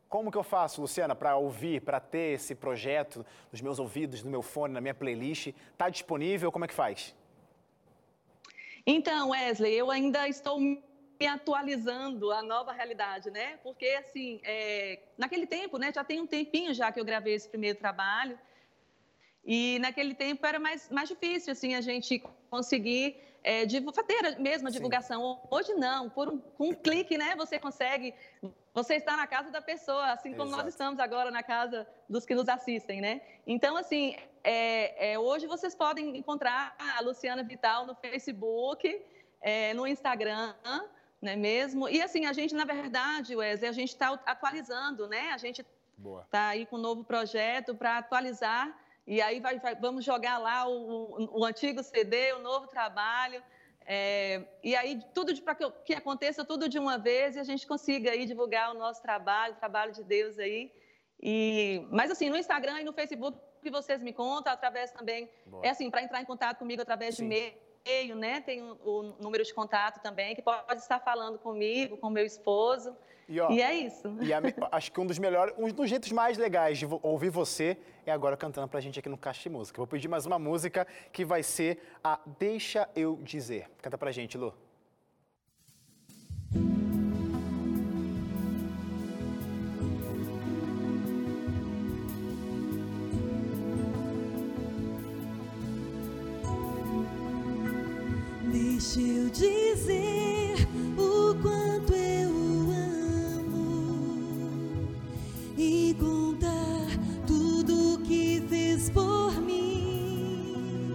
Como 0.09 0.33
que 0.33 0.37
eu 0.37 0.43
faço, 0.43 0.81
Luciana, 0.81 1.15
para 1.15 1.37
ouvir, 1.37 1.83
para 1.83 2.01
ter 2.01 2.35
esse 2.35 2.53
projeto 2.53 3.25
nos 3.53 3.61
meus 3.61 3.79
ouvidos, 3.79 4.25
no 4.25 4.31
meu 4.31 4.43
fone, 4.43 4.75
na 4.75 4.81
minha 4.81 4.95
playlist? 4.95 5.55
Está 5.73 5.89
disponível? 5.89 6.51
Como 6.51 6.65
é 6.65 6.69
que 6.69 6.75
faz? 6.75 7.15
Então, 8.85 9.31
Wesley, 9.31 9.73
eu 9.73 9.89
ainda 9.89 10.27
estou 10.27 10.59
me 10.59 10.83
atualizando 11.29 12.33
a 12.33 12.43
nova 12.43 12.73
realidade, 12.73 13.31
né? 13.31 13.59
Porque, 13.63 13.87
assim, 13.87 14.41
é... 14.43 14.99
naquele 15.17 15.47
tempo, 15.47 15.79
né, 15.79 15.93
já 15.95 16.03
tem 16.03 16.21
um 16.21 16.27
tempinho 16.27 16.75
já 16.75 16.91
que 16.91 16.99
eu 16.99 17.05
gravei 17.05 17.35
esse 17.35 17.49
primeiro 17.49 17.79
trabalho, 17.79 18.37
e 19.53 19.81
naquele 19.81 20.15
tempo 20.15 20.47
era 20.47 20.61
mais, 20.61 20.89
mais 20.91 21.09
difícil, 21.09 21.51
assim, 21.51 21.75
a 21.75 21.81
gente 21.81 22.23
conseguir 22.49 23.17
é, 23.43 23.67
ter 23.67 24.39
mesmo 24.39 24.69
a 24.69 24.71
divulgação. 24.71 25.41
Sim. 25.43 25.49
Hoje 25.51 25.75
não, 25.75 26.09
por 26.09 26.29
um, 26.29 26.39
com 26.39 26.69
um 26.69 26.73
clique, 26.73 27.19
né, 27.19 27.35
você 27.35 27.59
consegue, 27.59 28.15
você 28.73 28.95
está 28.95 29.17
na 29.17 29.27
casa 29.27 29.51
da 29.51 29.61
pessoa, 29.61 30.13
assim 30.13 30.35
como 30.35 30.51
Exato. 30.51 30.63
nós 30.63 30.73
estamos 30.73 31.01
agora 31.01 31.33
na 31.33 31.43
casa 31.43 31.85
dos 32.09 32.25
que 32.25 32.33
nos 32.33 32.49
assistem, 32.49 33.01
né? 33.01 33.23
Então, 33.45 33.77
assim, 33.77 34.15
é, 34.45 35.15
é, 35.15 35.19
hoje 35.19 35.49
vocês 35.49 35.75
podem 35.75 36.17
encontrar 36.17 36.77
a 36.79 37.01
Luciana 37.01 37.43
Vital 37.43 37.85
no 37.89 37.97
Facebook, 37.97 39.03
é, 39.41 39.75
no 39.75 39.85
Instagram, 39.85 40.55
não 41.21 41.33
é 41.33 41.35
mesmo? 41.35 41.89
E 41.89 42.01
assim, 42.01 42.25
a 42.25 42.33
gente, 42.33 42.55
na 42.55 42.65
verdade, 42.65 43.35
Wesley, 43.35 43.69
a 43.69 43.73
gente 43.73 43.89
está 43.89 44.13
atualizando, 44.27 45.09
né? 45.09 45.33
A 45.33 45.39
gente 45.39 45.67
está 46.25 46.51
aí 46.51 46.67
com 46.67 46.77
um 46.77 46.81
novo 46.81 47.03
projeto 47.03 47.75
para 47.75 47.99
atualizar 47.99 48.79
e 49.07 49.21
aí 49.21 49.41
vai, 49.41 49.59
vai, 49.59 49.75
vamos 49.75 50.05
jogar 50.05 50.39
lá 50.39 50.69
o, 50.69 51.41
o, 51.41 51.45
antigo 51.45 51.83
CD, 51.83 52.33
o 52.35 52.39
novo 52.41 52.67
trabalho. 52.67 53.43
É, 53.87 54.45
e 54.63 54.77
aí 54.77 55.03
tudo 55.15 55.35
para 55.43 55.55
que, 55.55 55.71
que, 55.85 55.95
aconteça 55.95 56.45
tudo 56.45 56.69
de 56.69 56.79
uma 56.79 56.97
vez 56.97 57.35
e 57.35 57.41
a 57.41 57.45
gente 57.45 57.67
consiga 57.67 58.13
aí 58.13 58.25
divulgar 58.25 58.71
o 58.71 58.79
nosso 58.79 59.03
trabalho, 59.03 59.55
o 59.55 59.57
trabalho 59.57 59.93
de 59.93 60.05
Deus 60.05 60.39
aí. 60.39 60.73
E, 61.21 61.87
mas 61.91 62.11
assim, 62.11 62.31
no 62.31 62.37
Instagram 62.37 62.81
e 62.81 62.85
no 62.85 62.93
Facebook 62.93 63.39
que 63.63 63.71
vocês 63.71 64.03
me 64.03 64.13
contam, 64.13 64.53
através 64.53 64.91
também. 64.91 65.31
Boa. 65.47 65.65
É 65.67 65.71
assim, 65.71 65.91
para 65.91 66.03
entrar 66.03 66.21
em 66.21 66.25
contato 66.25 66.59
comigo 66.59 66.81
através 66.81 67.17
Sim. 67.17 67.29
de 67.29 67.35
e-mail, 67.35 67.55
né? 68.16 68.40
Tem 68.40 68.62
o, 68.62 68.77
o, 68.85 69.03
número 69.21 69.45
de 69.45 69.53
contato 69.55 70.01
também, 70.03 70.35
que 70.35 70.43
pode 70.43 70.81
estar 70.81 71.01
falando 71.01 71.38
comigo, 71.38 71.97
com 71.97 72.11
meu 72.11 72.25
esposo. 72.25 72.97
E, 73.29 73.40
ó, 73.40 73.51
e 73.51 73.62
é 73.62 73.75
isso. 73.75 74.09
E 74.21 74.33
a, 74.33 74.40
acho 74.73 74.93
que 74.93 75.01
um 75.01 75.07
dos 75.07 75.19
melhores, 75.19 75.55
um 75.57 75.69
dos 75.69 75.88
jeitos 75.88 76.11
mais 76.12 76.37
legais 76.37 76.79
de 76.79 76.87
ouvir 77.03 77.31
você 77.31 77.77
é 78.05 78.12
agora 78.12 78.37
cantando 78.37 78.69
pra 78.69 78.81
gente 78.81 78.99
aqui 78.99 79.09
no 79.09 79.16
Caixa 79.16 79.43
de 79.43 79.51
Música. 79.51 79.79
Vou 79.79 79.87
pedir 79.87 80.09
mais 80.09 80.27
uma 80.27 80.38
música 80.38 80.87
que 81.12 81.25
vai 81.25 81.43
ser 81.43 81.79
a 82.03 82.19
Deixa 82.38 82.88
Eu 82.95 83.19
Dizer. 83.23 83.71
Canta 83.81 83.97
pra 83.97 84.11
gente, 84.11 84.37
Lu. 84.37 84.55
Deixa 98.92 99.09
eu 99.09 99.31
dizer 99.31 100.68
o 100.98 101.33
quanto 101.40 101.94
eu 101.94 102.33
e 105.57 105.94
contar 105.96 106.88
tudo 107.24 108.00
que 108.03 108.42
fez 108.48 108.90
por 108.90 109.40
mim. 109.42 110.92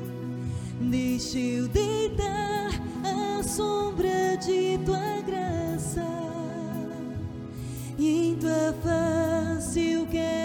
Deixa 0.92 1.40
eu 1.40 1.70
deitar 1.70 2.72
a 3.02 3.42
sombra 3.42 4.36
de 4.46 4.78
tua 4.84 5.22
graça 5.22 6.06
e 7.98 8.28
em 8.28 8.36
tua 8.36 8.74
face 8.84 9.92
eu 9.92 10.06
quero 10.08 10.45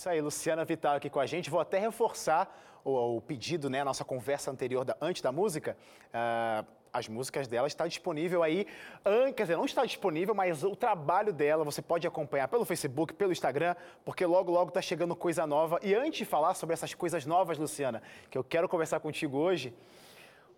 isso 0.00 0.08
aí, 0.08 0.18
Luciana 0.18 0.64
Vital 0.64 0.96
aqui 0.96 1.10
com 1.10 1.20
a 1.20 1.26
gente. 1.26 1.50
Vou 1.50 1.60
até 1.60 1.78
reforçar 1.78 2.50
o, 2.82 3.18
o 3.18 3.20
pedido, 3.20 3.68
né, 3.68 3.82
a 3.82 3.84
nossa 3.84 4.02
conversa 4.02 4.50
anterior, 4.50 4.82
da, 4.82 4.96
antes 4.98 5.20
da 5.20 5.30
música. 5.30 5.76
Uh, 6.06 6.66
as 6.90 7.06
músicas 7.06 7.46
dela 7.46 7.66
está 7.68 7.86
disponível 7.86 8.42
aí, 8.42 8.66
quer 9.36 9.42
dizer, 9.42 9.56
não 9.56 9.66
está 9.66 9.84
disponível, 9.84 10.34
mas 10.34 10.64
o 10.64 10.74
trabalho 10.74 11.32
dela 11.32 11.62
você 11.64 11.80
pode 11.82 12.04
acompanhar 12.04 12.48
pelo 12.48 12.64
Facebook, 12.64 13.12
pelo 13.12 13.30
Instagram, 13.30 13.76
porque 14.02 14.24
logo, 14.24 14.50
logo 14.50 14.70
está 14.70 14.80
chegando 14.80 15.14
coisa 15.14 15.46
nova. 15.46 15.78
E 15.82 15.94
antes 15.94 16.18
de 16.18 16.24
falar 16.24 16.54
sobre 16.54 16.72
essas 16.72 16.94
coisas 16.94 17.26
novas, 17.26 17.58
Luciana, 17.58 18.02
que 18.28 18.38
eu 18.38 18.42
quero 18.42 18.68
conversar 18.68 19.00
contigo 19.00 19.36
hoje, 19.36 19.72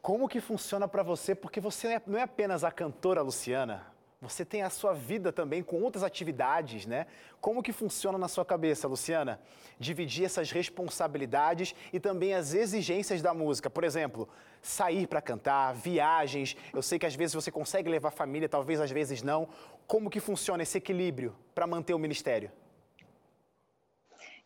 como 0.00 0.28
que 0.28 0.40
funciona 0.40 0.86
para 0.86 1.02
você? 1.02 1.34
Porque 1.34 1.60
você 1.60 2.00
não 2.06 2.18
é 2.18 2.22
apenas 2.22 2.62
a 2.64 2.70
cantora 2.70 3.20
Luciana, 3.20 3.86
você 4.22 4.44
tem 4.44 4.62
a 4.62 4.70
sua 4.70 4.94
vida 4.94 5.32
também 5.32 5.64
com 5.64 5.82
outras 5.82 6.04
atividades, 6.04 6.86
né? 6.86 7.08
Como 7.40 7.60
que 7.60 7.72
funciona 7.72 8.16
na 8.16 8.28
sua 8.28 8.44
cabeça, 8.44 8.86
Luciana? 8.86 9.40
Dividir 9.80 10.24
essas 10.24 10.52
responsabilidades 10.52 11.74
e 11.92 11.98
também 11.98 12.32
as 12.32 12.54
exigências 12.54 13.20
da 13.20 13.34
música. 13.34 13.68
Por 13.68 13.82
exemplo, 13.82 14.28
sair 14.62 15.08
para 15.08 15.20
cantar, 15.20 15.74
viagens. 15.74 16.56
Eu 16.72 16.82
sei 16.82 17.00
que 17.00 17.06
às 17.06 17.16
vezes 17.16 17.34
você 17.34 17.50
consegue 17.50 17.90
levar 17.90 18.08
a 18.08 18.12
família, 18.12 18.48
talvez 18.48 18.80
às 18.80 18.92
vezes 18.92 19.24
não. 19.24 19.48
Como 19.88 20.08
que 20.08 20.20
funciona 20.20 20.62
esse 20.62 20.78
equilíbrio 20.78 21.34
para 21.52 21.66
manter 21.66 21.92
o 21.92 21.98
ministério? 21.98 22.52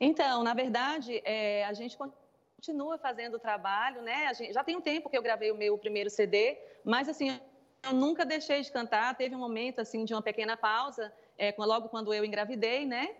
Então, 0.01 0.43
na 0.43 0.55
verdade, 0.55 1.21
é, 1.23 1.67
a 1.67 1.75
gente 1.75 1.99
continua 1.99 2.97
fazendo 2.97 3.35
o 3.35 3.39
trabalho, 3.39 4.01
né? 4.01 4.33
Gente, 4.33 4.55
já 4.55 4.65
tem 4.65 4.75
um 4.75 4.81
tempo 4.81 5.11
que 5.11 5.19
eu 5.19 5.23
gravei 5.23 5.51
o 5.51 5.55
meu 5.55 5.77
primeiro 5.77 6.09
CD, 6.09 6.57
mas 6.83 7.11
assim, 7.11 7.39
eu 7.87 7.92
nunca 7.92 8.25
deixei 8.25 8.61
de 8.62 8.70
cantar. 8.70 9.14
Teve 9.14 9.35
um 9.35 9.38
momento 9.38 9.81
assim 9.81 10.05
de 10.05 10.12
uma 10.12 10.22
pequena 10.22 10.57
pausa, 10.57 11.12
é, 11.38 11.55
logo 11.59 11.88
quando 11.88 12.12
eu 12.12 12.25
engravidei, 12.25 12.85
né? 12.85 13.14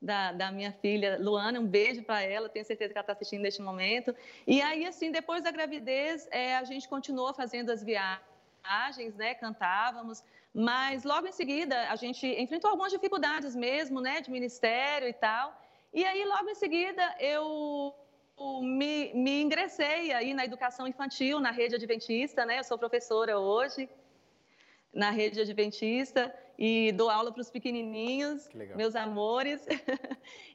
Da, 0.00 0.32
da 0.32 0.52
minha 0.52 0.72
filha 0.72 1.18
Luana, 1.18 1.58
um 1.58 1.66
beijo 1.66 2.02
para 2.02 2.22
ela. 2.22 2.48
Tenho 2.48 2.64
certeza 2.64 2.92
que 2.92 2.98
ela 2.98 3.02
está 3.02 3.12
assistindo 3.12 3.42
neste 3.42 3.62
momento. 3.62 4.14
E 4.46 4.60
aí, 4.60 4.84
assim, 4.86 5.10
depois 5.10 5.42
da 5.42 5.50
gravidez, 5.50 6.28
é, 6.30 6.56
a 6.56 6.64
gente 6.64 6.88
continuou 6.88 7.32
fazendo 7.32 7.70
as 7.70 7.82
viagens, 7.82 9.14
né? 9.16 9.34
Cantávamos, 9.34 10.22
mas 10.54 11.04
logo 11.04 11.26
em 11.26 11.32
seguida 11.32 11.90
a 11.90 11.96
gente 11.96 12.26
enfrentou 12.26 12.70
algumas 12.70 12.92
dificuldades 12.92 13.54
mesmo, 13.54 14.00
né? 14.00 14.20
De 14.20 14.30
ministério 14.30 15.08
e 15.08 15.12
tal. 15.12 15.58
E 15.92 16.04
aí, 16.04 16.24
logo 16.24 16.50
em 16.50 16.54
seguida, 16.54 17.02
eu 17.18 17.94
me, 18.62 19.12
me 19.14 19.42
ingressei 19.42 20.12
aí 20.12 20.34
na 20.34 20.44
educação 20.44 20.86
infantil, 20.86 21.40
na 21.40 21.50
rede 21.50 21.74
adventista, 21.74 22.44
né? 22.44 22.58
Eu 22.58 22.64
sou 22.64 22.78
professora 22.78 23.38
hoje 23.38 23.88
na 24.92 25.10
rede 25.10 25.40
adventista 25.40 26.34
e 26.58 26.90
dou 26.92 27.10
aula 27.10 27.30
para 27.30 27.42
os 27.42 27.50
pequenininhos, 27.50 28.48
meus 28.74 28.96
amores. 28.96 29.66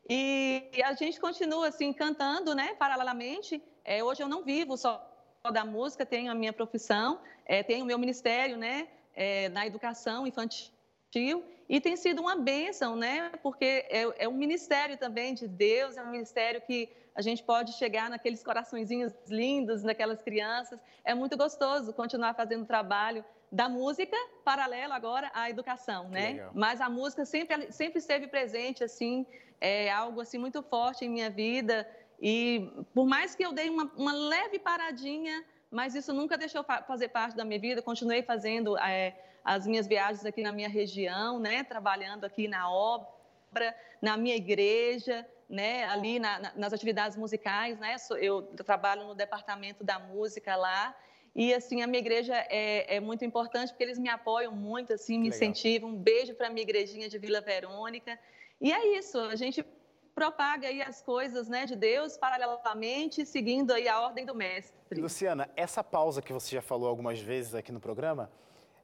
e, 0.10 0.64
e, 0.74 0.84
a 0.84 0.94
gente 0.94 1.20
continua 1.20 1.68
assim 1.68 1.94
cantando, 1.94 2.56
né? 2.56 2.74
Paralelamente. 2.76 3.62
É, 3.86 4.04
hoje 4.04 4.24
eu 4.24 4.28
não 4.28 4.44
vivo 4.44 4.76
só 4.78 5.08
da 5.52 5.64
música, 5.66 6.06
tenho 6.06 6.32
a 6.32 6.36
minha 6.36 6.54
profissão, 6.54 7.20
é, 7.46 7.64
tenho 7.64 7.84
o 7.84 7.88
meu 7.88 7.98
ministério, 7.98 8.58
né? 8.58 8.88
É, 9.14 9.50
na 9.50 9.68
educação 9.68 10.26
infantil 10.26 11.44
e 11.68 11.80
tem 11.82 11.96
sido 11.96 12.22
uma 12.22 12.36
bênção, 12.36 12.96
né? 12.96 13.32
Porque 13.44 13.86
é, 13.90 14.24
é 14.24 14.28
um 14.28 14.34
ministério 14.34 14.98
também 14.98 15.34
de 15.34 15.48
Deus, 15.48 15.98
é 15.98 16.04
um 16.04 16.12
ministério 16.12 16.62
que 16.62 16.90
a 17.14 17.22
gente 17.22 17.44
pode 17.44 17.74
chegar 17.74 18.10
naqueles 18.10 18.44
coraçõezinhos 18.44 19.14
lindos, 19.28 19.84
naquelas 19.84 20.22
crianças. 20.22 20.80
É 21.04 21.14
muito 21.14 21.38
gostoso 21.38 21.94
continuar 21.94 22.34
fazendo 22.34 22.64
o 22.64 22.66
trabalho 22.66 23.24
da 23.52 23.68
música 23.68 24.16
paralelo 24.46 24.94
agora 24.94 25.30
à 25.34 25.50
educação, 25.50 26.08
né? 26.08 26.32
Legal. 26.32 26.52
Mas 26.54 26.80
a 26.80 26.90
música 26.90 27.26
sempre, 27.26 27.72
sempre 27.72 28.00
esteve 28.00 28.28
presente, 28.28 28.84
assim, 28.84 29.26
é 29.60 29.92
algo 29.92 30.22
assim 30.22 30.38
muito 30.38 30.64
forte 30.64 31.04
em 31.04 31.10
minha 31.10 31.30
vida. 31.30 31.88
E 32.22 32.72
por 32.94 33.06
mais 33.06 33.36
que 33.36 33.46
eu 33.46 33.52
dei 33.52 33.70
uma, 33.70 33.92
uma 33.98 34.14
leve 34.14 34.58
paradinha, 34.58 35.44
mas 35.70 35.96
isso 35.96 36.14
nunca 36.14 36.38
deixou 36.38 36.64
fazer 36.64 37.10
parte 37.10 37.36
da 37.36 37.44
minha 37.44 37.60
vida. 37.60 37.82
Continuei 37.82 38.24
fazendo 38.24 38.78
é, 38.78 39.18
as 39.44 39.68
minhas 39.68 39.86
viagens 39.86 40.26
aqui 40.26 40.42
na 40.42 40.54
minha 40.54 40.70
região, 40.70 41.40
né? 41.40 41.64
Trabalhando 41.64 42.24
aqui 42.24 42.48
na 42.48 42.72
obra, 42.72 43.76
na 44.02 44.16
minha 44.16 44.36
igreja, 44.36 45.28
né, 45.52 45.84
ali 45.86 46.18
na, 46.18 46.40
na, 46.40 46.54
nas 46.56 46.74
atividades 46.74 47.18
musicais, 47.18 47.78
né, 47.78 47.98
eu 48.20 48.42
trabalho 48.66 49.06
no 49.06 49.14
departamento 49.14 49.84
da 49.84 50.00
música 50.00 50.56
lá, 50.56 50.96
e 51.36 51.54
assim, 51.54 51.82
a 51.82 51.88
minha 51.88 52.00
igreja 52.00 52.36
é, 52.50 52.98
é 52.98 53.00
muito 53.00 53.24
importante 53.24 53.70
porque 53.70 53.84
eles 53.84 54.00
me 54.00 54.10
apoiam 54.10 54.54
muito, 54.54 54.94
assim, 54.94 55.18
me 55.18 55.30
incentivam. 55.30 55.90
Um 55.90 55.96
beijo 55.96 56.34
para 56.36 56.48
a 56.48 56.50
minha 56.50 56.62
igrejinha 56.62 57.08
de 57.08 57.18
Vila 57.18 57.40
Verônica. 57.40 58.20
E 58.60 58.72
é 58.72 58.98
isso, 58.98 59.18
a 59.18 59.36
gente 59.36 59.66
propaga 60.14 60.68
aí 60.68 60.82
as 60.82 61.02
coisas 61.02 61.48
né, 61.48 61.66
de 61.66 61.76
Deus 61.76 62.18
paralelamente, 62.18 63.26
seguindo 63.26 63.72
aí 63.72 63.88
a 63.88 64.02
ordem 64.02 64.26
do 64.26 64.36
mestre. 64.36 65.00
Luciana, 65.00 65.50
essa 65.56 65.82
pausa 65.82 66.22
que 66.22 66.34
você 66.34 66.56
já 66.56 66.62
falou 66.62 66.90
algumas 66.90 67.20
vezes 67.20 67.56
aqui 67.56 67.72
no 67.72 67.80
programa, 67.80 68.30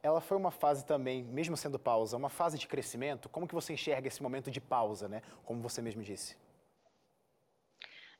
ela 0.02 0.20
foi 0.20 0.36
uma 0.36 0.50
fase 0.50 0.86
também, 0.86 1.22
mesmo 1.22 1.54
sendo 1.54 1.78
pausa, 1.78 2.16
uma 2.16 2.30
fase 2.30 2.58
de 2.58 2.66
crescimento. 2.66 3.28
Como 3.28 3.46
que 3.46 3.54
você 3.54 3.74
enxerga 3.74 4.08
esse 4.08 4.22
momento 4.22 4.50
de 4.50 4.60
pausa, 4.60 5.06
né? 5.06 5.22
Como 5.44 5.60
você 5.60 5.82
mesmo 5.82 6.02
disse. 6.02 6.34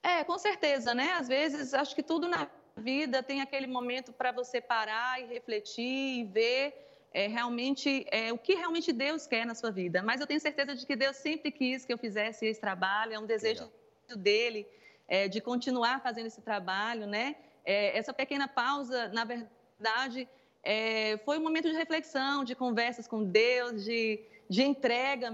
É, 0.03 0.25
com 0.25 0.39
certeza, 0.39 0.95
né? 0.95 1.13
Às 1.13 1.29
vezes, 1.29 1.75
acho 1.75 1.95
que 1.95 2.03
tudo 2.03 2.29
na 2.29 2.49
vida 2.77 3.23
tem 3.23 3.41
aquele 3.41 3.67
momento 3.67 4.13
para 4.13 4.31
você 4.33 4.61
parar 4.61 5.21
e 5.21 5.27
refletir 5.27 6.21
e 6.21 6.25
ver 6.25 6.75
é, 7.13 7.27
realmente 7.27 8.07
é, 8.11 8.33
o 8.33 8.39
que 8.39 8.55
realmente 8.55 8.93
Deus 8.93 9.27
quer 9.27 9.45
na 9.45 9.55
sua 9.55 9.71
vida. 9.71 10.03
Mas 10.03 10.21
eu 10.21 10.27
tenho 10.27 10.41
certeza 10.41 10.75
de 10.75 10.87
que 10.87 10.95
Deus 10.95 11.17
sempre 11.17 11.51
quis 11.51 11.85
que 11.85 11.93
eu 11.93 11.99
fizesse 11.99 12.47
esse 12.47 12.61
trabalho, 12.61 13.15
é 13.15 13.19
um 13.19 13.27
desejo 13.27 13.71
Legal. 14.09 14.19
dele 14.19 14.67
é, 15.09 15.27
de 15.27 15.41
continuar 15.41 16.01
fazendo 16.01 16.27
esse 16.27 16.41
trabalho, 16.43 17.07
né? 17.07 17.37
É, 17.65 17.97
essa 17.99 18.13
pequena 18.13 18.47
pausa, 18.47 19.09
na 19.09 19.25
verdade, 19.25 20.29
é, 20.63 21.19
foi 21.25 21.39
um 21.39 21.43
momento 21.43 21.69
de 21.69 21.77
reflexão, 21.77 22.45
de 22.45 22.55
conversas 22.55 23.09
com 23.09 23.25
Deus, 23.25 23.85
de, 23.85 24.21
de 24.49 24.63
entrega 24.63 25.31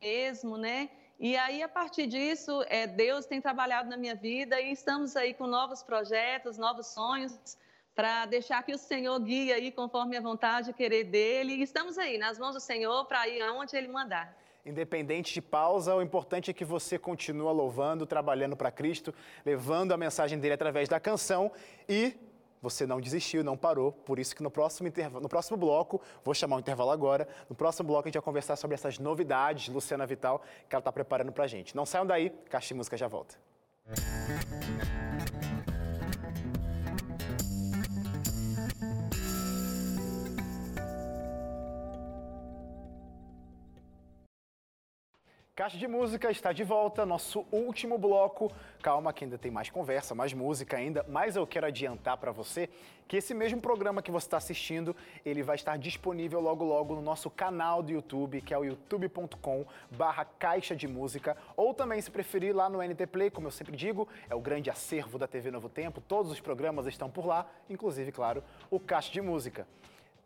mesmo, 0.00 0.56
né? 0.56 0.88
E 1.18 1.34
aí, 1.36 1.62
a 1.62 1.68
partir 1.68 2.06
disso, 2.06 2.62
é, 2.68 2.86
Deus 2.86 3.24
tem 3.24 3.40
trabalhado 3.40 3.88
na 3.88 3.96
minha 3.96 4.14
vida 4.14 4.60
e 4.60 4.70
estamos 4.70 5.16
aí 5.16 5.32
com 5.32 5.46
novos 5.46 5.82
projetos, 5.82 6.58
novos 6.58 6.88
sonhos, 6.88 7.56
para 7.94 8.26
deixar 8.26 8.62
que 8.62 8.74
o 8.74 8.78
Senhor 8.78 9.18
guie 9.20 9.50
aí 9.50 9.72
conforme 9.72 10.14
a 10.14 10.20
vontade 10.20 10.70
e 10.70 10.74
querer 10.74 11.04
dele. 11.04 11.54
E 11.54 11.62
estamos 11.62 11.96
aí, 11.96 12.18
nas 12.18 12.38
mãos 12.38 12.52
do 12.52 12.60
Senhor, 12.60 13.06
para 13.06 13.26
ir 13.26 13.40
aonde 13.40 13.74
Ele 13.74 13.88
mandar. 13.88 14.36
Independente 14.66 15.32
de 15.32 15.40
pausa, 15.40 15.94
o 15.94 16.02
importante 16.02 16.50
é 16.50 16.54
que 16.54 16.66
você 16.66 16.98
continua 16.98 17.50
louvando, 17.50 18.04
trabalhando 18.04 18.54
para 18.54 18.70
Cristo, 18.70 19.14
levando 19.44 19.92
a 19.92 19.96
mensagem 19.96 20.38
dele 20.38 20.52
através 20.52 20.86
da 20.86 21.00
canção 21.00 21.50
e 21.88 22.14
você 22.60 22.86
não 22.86 23.00
desistiu, 23.00 23.44
não 23.44 23.56
parou. 23.56 23.92
Por 23.92 24.18
isso 24.18 24.34
que 24.34 24.42
no 24.42 24.50
próximo, 24.50 24.90
no 25.20 25.28
próximo 25.28 25.56
bloco, 25.56 26.00
vou 26.24 26.34
chamar 26.34 26.56
o 26.56 26.60
intervalo 26.60 26.90
agora, 26.90 27.28
no 27.48 27.56
próximo 27.56 27.88
bloco 27.88 28.06
a 28.06 28.08
gente 28.08 28.14
vai 28.14 28.22
conversar 28.22 28.56
sobre 28.56 28.74
essas 28.74 28.98
novidades, 28.98 29.68
Luciana 29.68 30.06
Vital, 30.06 30.42
que 30.68 30.74
ela 30.74 30.80
está 30.80 30.92
preparando 30.92 31.32
para 31.32 31.44
a 31.44 31.48
gente. 31.48 31.74
Não 31.74 31.86
saiam 31.86 32.06
daí, 32.06 32.30
Caixa 32.50 32.74
Música 32.74 32.96
já 32.96 33.08
volta. 33.08 33.36
Caixa 45.56 45.78
de 45.78 45.88
Música 45.88 46.30
está 46.30 46.52
de 46.52 46.62
volta, 46.62 47.06
nosso 47.06 47.46
último 47.50 47.96
bloco. 47.96 48.52
Calma 48.82 49.10
que 49.10 49.24
ainda 49.24 49.38
tem 49.38 49.50
mais 49.50 49.70
conversa, 49.70 50.14
mais 50.14 50.34
música 50.34 50.76
ainda, 50.76 51.02
mas 51.08 51.34
eu 51.34 51.46
quero 51.46 51.64
adiantar 51.64 52.18
para 52.18 52.30
você 52.30 52.68
que 53.08 53.16
esse 53.16 53.32
mesmo 53.32 53.58
programa 53.58 54.02
que 54.02 54.10
você 54.10 54.26
está 54.26 54.36
assistindo, 54.36 54.94
ele 55.24 55.42
vai 55.42 55.56
estar 55.56 55.78
disponível 55.78 56.40
logo 56.40 56.62
logo 56.62 56.94
no 56.94 57.00
nosso 57.00 57.30
canal 57.30 57.82
do 57.82 57.90
YouTube, 57.90 58.42
que 58.42 58.52
é 58.52 58.58
o 58.58 58.66
youtube.com 58.66 59.64
barra 59.92 60.26
Caixa 60.26 60.76
de 60.76 60.86
Música, 60.86 61.34
ou 61.56 61.72
também, 61.72 62.02
se 62.02 62.10
preferir, 62.10 62.54
lá 62.54 62.68
no 62.68 62.82
NT 62.82 63.06
Play, 63.06 63.30
como 63.30 63.46
eu 63.46 63.50
sempre 63.50 63.74
digo, 63.74 64.06
é 64.28 64.34
o 64.34 64.40
grande 64.42 64.68
acervo 64.68 65.18
da 65.18 65.26
TV 65.26 65.50
Novo 65.50 65.70
Tempo, 65.70 66.02
todos 66.02 66.30
os 66.30 66.38
programas 66.38 66.86
estão 66.86 67.08
por 67.08 67.24
lá, 67.24 67.46
inclusive, 67.70 68.12
claro, 68.12 68.44
o 68.70 68.78
Caixa 68.78 69.10
de 69.10 69.22
Música. 69.22 69.66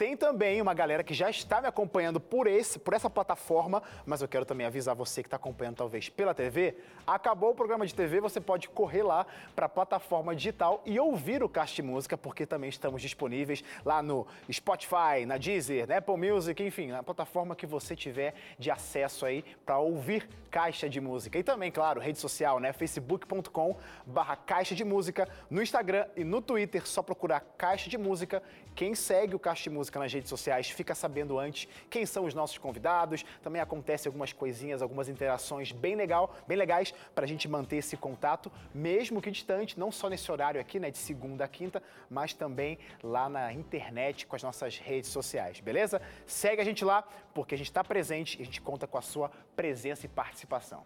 Tem 0.01 0.17
também 0.17 0.63
uma 0.63 0.73
galera 0.73 1.05
que 1.05 1.13
já 1.13 1.29
está 1.29 1.61
me 1.61 1.67
acompanhando 1.69 2.19
por, 2.19 2.47
esse, 2.47 2.79
por 2.79 2.95
essa 2.95 3.11
plataforma, 3.11 3.83
mas 4.07 4.23
eu 4.23 4.29
quero 4.29 4.47
também 4.47 4.67
avisar 4.67 4.95
você 4.95 5.23
que 5.23 5.27
está 5.27 5.37
acompanhando 5.37 5.77
talvez 5.77 6.09
pela 6.09 6.33
TV. 6.33 6.75
Acabou 7.07 7.51
o 7.51 7.55
programa 7.55 7.87
de 7.87 7.95
TV, 7.95 8.19
você 8.19 8.41
pode 8.41 8.67
correr 8.71 9.03
lá 9.03 9.27
para 9.55 9.67
a 9.67 9.69
plataforma 9.69 10.35
digital 10.35 10.83
e 10.87 10.99
ouvir 10.99 11.43
o 11.43 11.51
Cast 11.51 11.83
Música, 11.83 12.17
porque 12.17 12.47
também 12.47 12.71
estamos 12.71 13.03
disponíveis 13.03 13.63
lá 13.85 14.03
no 14.03 14.27
Spotify, 14.51 15.27
na 15.27 15.37
Deezer, 15.37 15.87
na 15.87 15.99
Apple 15.99 16.17
Music, 16.17 16.63
enfim, 16.63 16.87
na 16.87 17.03
plataforma 17.03 17.55
que 17.55 17.67
você 17.67 17.95
tiver 17.95 18.33
de 18.59 18.71
acesso 18.71 19.27
aí 19.27 19.45
para 19.67 19.77
ouvir 19.81 20.27
Caixa 20.51 20.89
de 20.89 20.99
Música. 20.99 21.39
E 21.39 21.43
também, 21.43 21.71
claro, 21.71 22.01
rede 22.01 22.19
social, 22.19 22.59
né? 22.59 22.73
facebook.com 22.73 23.77
barra 24.07 24.35
Caixa 24.35 24.75
de 24.75 24.83
Música, 24.83 25.29
no 25.51 25.63
Instagram 25.63 26.07
e 26.17 26.25
no 26.25 26.41
Twitter, 26.41 26.89
só 26.89 27.03
procurar 27.03 27.41
Caixa 27.59 27.91
de 27.91 27.99
Música. 27.99 28.43
Quem 28.75 28.95
segue 28.95 29.35
o 29.35 29.39
Caixa 29.39 29.65
de 29.65 29.71
Música 29.71 29.99
nas 29.99 30.13
redes 30.13 30.29
sociais 30.29 30.71
fica 30.71 30.95
sabendo 30.95 31.39
antes 31.39 31.69
quem 31.89 32.07
são 32.07 32.25
os 32.25 32.35
nossos 32.35 32.59
convidados. 32.59 33.25
Também 33.43 33.61
acontece 33.61 34.09
algumas 34.09 34.33
coisinhas, 34.33 34.83
algumas 34.83 35.09
interações 35.09 35.73
bem 35.73 35.95
legal, 35.95 36.35
bem 36.47 36.57
legais 36.57 36.95
para 37.15 37.25
a 37.25 37.29
gente 37.29 37.49
manter 37.49 37.77
esse 37.77 37.97
contato, 37.97 38.51
mesmo 38.75 39.21
que 39.21 39.31
distante, 39.31 39.79
não 39.79 39.93
só 39.93 40.09
nesse 40.09 40.31
horário 40.31 40.61
aqui, 40.61 40.79
né, 40.79 40.91
de 40.91 40.99
segunda 40.99 41.45
a 41.45 41.49
quinta, 41.49 41.83
mas 42.09 42.33
também 42.33 42.79
lá 43.03 43.29
na 43.29 43.53
internet 43.53 44.27
com 44.27 44.37
as 44.37 44.43
nossas 44.43 44.79
redes 44.79 45.11
sociais, 45.11 45.61
beleza? 45.61 46.01
Segue 46.27 46.61
a 46.61 46.65
gente 46.65 46.85
lá, 46.85 47.03
porque 47.35 47.55
a 47.55 47.59
gente 47.59 47.69
está 47.69 47.85
presente 47.85 48.39
e 48.39 48.43
a 48.43 48.45
gente 48.45 48.61
conta 48.61 48.87
com 48.87 48.99
a 48.99 49.03
sua 49.03 49.31
presença 49.55 50.07
e 50.07 50.09
participação. 50.09 50.85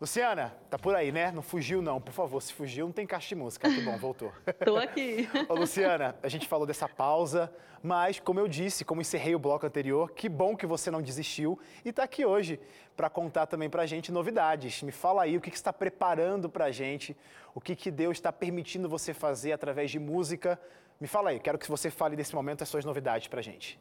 Luciana, 0.00 0.56
tá 0.70 0.78
por 0.78 0.94
aí, 0.94 1.12
né? 1.12 1.30
Não 1.30 1.42
fugiu, 1.42 1.82
não. 1.82 2.00
Por 2.00 2.12
favor, 2.12 2.40
se 2.40 2.54
fugiu, 2.54 2.86
não 2.86 2.92
tem 2.92 3.06
caixa 3.06 3.28
de 3.28 3.34
música. 3.34 3.68
Que 3.68 3.82
bom, 3.82 3.98
voltou. 3.98 4.32
Tô 4.64 4.78
aqui. 4.78 5.28
Ô, 5.46 5.52
Luciana, 5.52 6.16
a 6.22 6.28
gente 6.28 6.48
falou 6.48 6.66
dessa 6.66 6.88
pausa, 6.88 7.52
mas 7.82 8.18
como 8.18 8.40
eu 8.40 8.48
disse, 8.48 8.82
como 8.82 9.02
encerrei 9.02 9.34
o 9.34 9.38
bloco 9.38 9.66
anterior, 9.66 10.10
que 10.12 10.26
bom 10.26 10.56
que 10.56 10.64
você 10.64 10.90
não 10.90 11.02
desistiu 11.02 11.58
e 11.84 11.92
tá 11.92 12.04
aqui 12.04 12.24
hoje 12.24 12.58
para 12.96 13.10
contar 13.10 13.44
também 13.44 13.68
pra 13.68 13.84
gente 13.84 14.10
novidades. 14.10 14.82
Me 14.82 14.90
fala 14.90 15.24
aí 15.24 15.36
o 15.36 15.40
que, 15.40 15.50
que 15.50 15.56
está 15.56 15.70
preparando 15.70 16.48
pra 16.48 16.70
gente, 16.70 17.14
o 17.54 17.60
que, 17.60 17.76
que 17.76 17.90
Deus 17.90 18.16
está 18.16 18.32
permitindo 18.32 18.88
você 18.88 19.12
fazer 19.12 19.52
através 19.52 19.90
de 19.90 19.98
música. 19.98 20.58
Me 20.98 21.08
fala 21.08 21.28
aí, 21.28 21.38
quero 21.38 21.58
que 21.58 21.68
você 21.68 21.90
fale 21.90 22.16
nesse 22.16 22.34
momento 22.34 22.62
as 22.62 22.70
suas 22.70 22.86
novidades 22.86 23.28
pra 23.28 23.42
gente. 23.42 23.78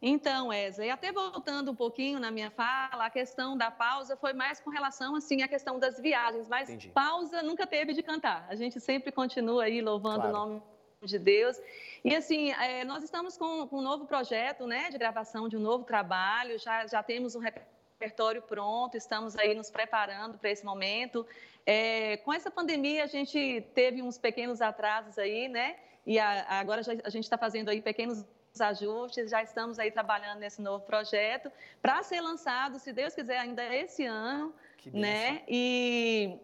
Então, 0.00 0.48
Wesley, 0.48 0.90
até 0.90 1.10
voltando 1.10 1.70
um 1.70 1.74
pouquinho 1.74 2.20
na 2.20 2.30
minha 2.30 2.50
fala, 2.50 3.06
a 3.06 3.10
questão 3.10 3.56
da 3.56 3.70
pausa 3.70 4.16
foi 4.16 4.34
mais 4.34 4.60
com 4.60 4.70
relação, 4.70 5.16
assim, 5.16 5.42
à 5.42 5.48
questão 5.48 5.78
das 5.78 5.98
viagens, 5.98 6.46
mas 6.48 6.68
Entendi. 6.68 6.90
pausa 6.90 7.42
nunca 7.42 7.66
teve 7.66 7.94
de 7.94 8.02
cantar. 8.02 8.46
A 8.48 8.54
gente 8.54 8.78
sempre 8.78 9.10
continua 9.10 9.64
aí 9.64 9.80
louvando 9.80 10.20
claro. 10.20 10.36
o 10.36 10.38
nome 10.38 10.62
de 11.02 11.18
Deus. 11.18 11.58
E 12.04 12.14
assim, 12.14 12.52
é, 12.52 12.84
nós 12.84 13.02
estamos 13.02 13.38
com, 13.38 13.66
com, 13.66 13.78
um 13.78 13.82
novo 13.82 14.06
projeto, 14.06 14.66
né, 14.66 14.90
de 14.90 14.98
gravação 14.98 15.48
de 15.48 15.56
um 15.56 15.60
novo 15.60 15.84
trabalho, 15.84 16.58
já, 16.58 16.86
já 16.86 17.02
temos 17.02 17.34
um 17.34 17.40
repertório 17.40 18.42
pronto, 18.42 18.96
estamos 18.96 19.36
aí 19.36 19.54
nos 19.54 19.70
preparando 19.70 20.38
para 20.38 20.50
esse 20.50 20.64
momento. 20.64 21.26
É, 21.64 22.18
com 22.18 22.32
essa 22.32 22.50
pandemia, 22.50 23.04
a 23.04 23.06
gente 23.06 23.62
teve 23.74 24.02
uns 24.02 24.18
pequenos 24.18 24.60
atrasos 24.60 25.18
aí, 25.18 25.48
né, 25.48 25.76
e 26.06 26.18
a, 26.18 26.46
agora 26.60 26.82
já, 26.82 26.92
a 27.02 27.10
gente 27.10 27.24
está 27.24 27.38
fazendo 27.38 27.70
aí 27.70 27.80
pequenos 27.80 28.24
ajustes, 28.60 29.30
já 29.30 29.42
estamos 29.42 29.78
aí 29.78 29.90
trabalhando 29.90 30.38
nesse 30.38 30.60
novo 30.60 30.84
projeto 30.84 31.50
para 31.80 32.02
ser 32.02 32.20
lançado, 32.20 32.78
se 32.78 32.92
Deus 32.92 33.14
quiser, 33.14 33.38
ainda 33.38 33.62
esse 33.74 34.04
ano, 34.04 34.54
né? 34.92 35.42
E 35.48 36.38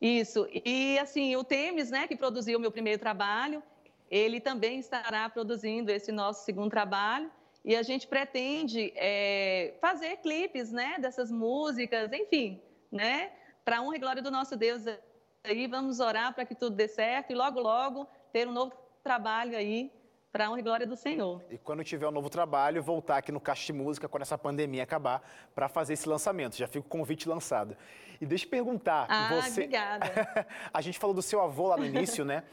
isso. 0.00 0.48
E 0.52 0.98
assim, 0.98 1.34
o 1.36 1.42
Temes, 1.42 1.90
né, 1.90 2.06
que 2.06 2.16
produziu 2.16 2.58
o 2.58 2.60
meu 2.60 2.70
primeiro 2.70 3.00
trabalho, 3.00 3.62
ele 4.10 4.40
também 4.40 4.78
estará 4.78 5.28
produzindo 5.28 5.90
esse 5.90 6.12
nosso 6.12 6.44
segundo 6.44 6.70
trabalho. 6.70 7.30
E 7.64 7.74
a 7.76 7.82
gente 7.82 8.06
pretende 8.06 8.92
é, 8.96 9.74
fazer 9.80 10.16
clipes, 10.18 10.72
né, 10.72 10.96
dessas 10.98 11.30
músicas, 11.30 12.12
enfim, 12.12 12.62
né, 12.90 13.32
para 13.64 13.82
honra 13.82 13.96
e 13.96 13.98
glória 13.98 14.22
do 14.22 14.30
nosso 14.30 14.56
Deus. 14.56 14.84
Aí 15.44 15.66
vamos 15.66 16.00
orar 16.00 16.32
para 16.34 16.46
que 16.46 16.54
tudo 16.54 16.76
dê 16.76 16.88
certo 16.88 17.30
e 17.30 17.34
logo, 17.34 17.60
logo 17.60 18.06
ter 18.32 18.46
um 18.46 18.52
novo 18.52 18.72
trabalho 19.02 19.56
aí 19.56 19.92
para 20.32 20.46
a 20.46 20.50
honra 20.50 20.60
e 20.60 20.62
glória 20.62 20.86
do 20.86 20.96
Senhor. 20.96 21.42
E 21.50 21.56
quando 21.58 21.82
tiver 21.82 22.06
um 22.06 22.10
novo 22.10 22.28
trabalho, 22.28 22.82
voltar 22.82 23.16
aqui 23.16 23.32
no 23.32 23.40
Caixa 23.40 23.66
de 23.66 23.72
Música, 23.72 24.08
quando 24.08 24.22
essa 24.22 24.36
pandemia 24.36 24.82
acabar, 24.82 25.22
para 25.54 25.68
fazer 25.68 25.94
esse 25.94 26.08
lançamento. 26.08 26.56
Já 26.56 26.66
fica 26.66 26.86
o 26.86 26.88
convite 26.88 27.28
lançado. 27.28 27.76
E 28.20 28.26
deixa 28.26 28.44
eu 28.44 28.50
perguntar. 28.50 29.06
Ah, 29.08 29.40
você... 29.40 29.62
obrigada. 29.62 30.06
a 30.72 30.80
gente 30.80 30.98
falou 30.98 31.14
do 31.14 31.22
seu 31.22 31.40
avô 31.40 31.68
lá 31.68 31.76
no 31.76 31.86
início, 31.86 32.24
né? 32.24 32.44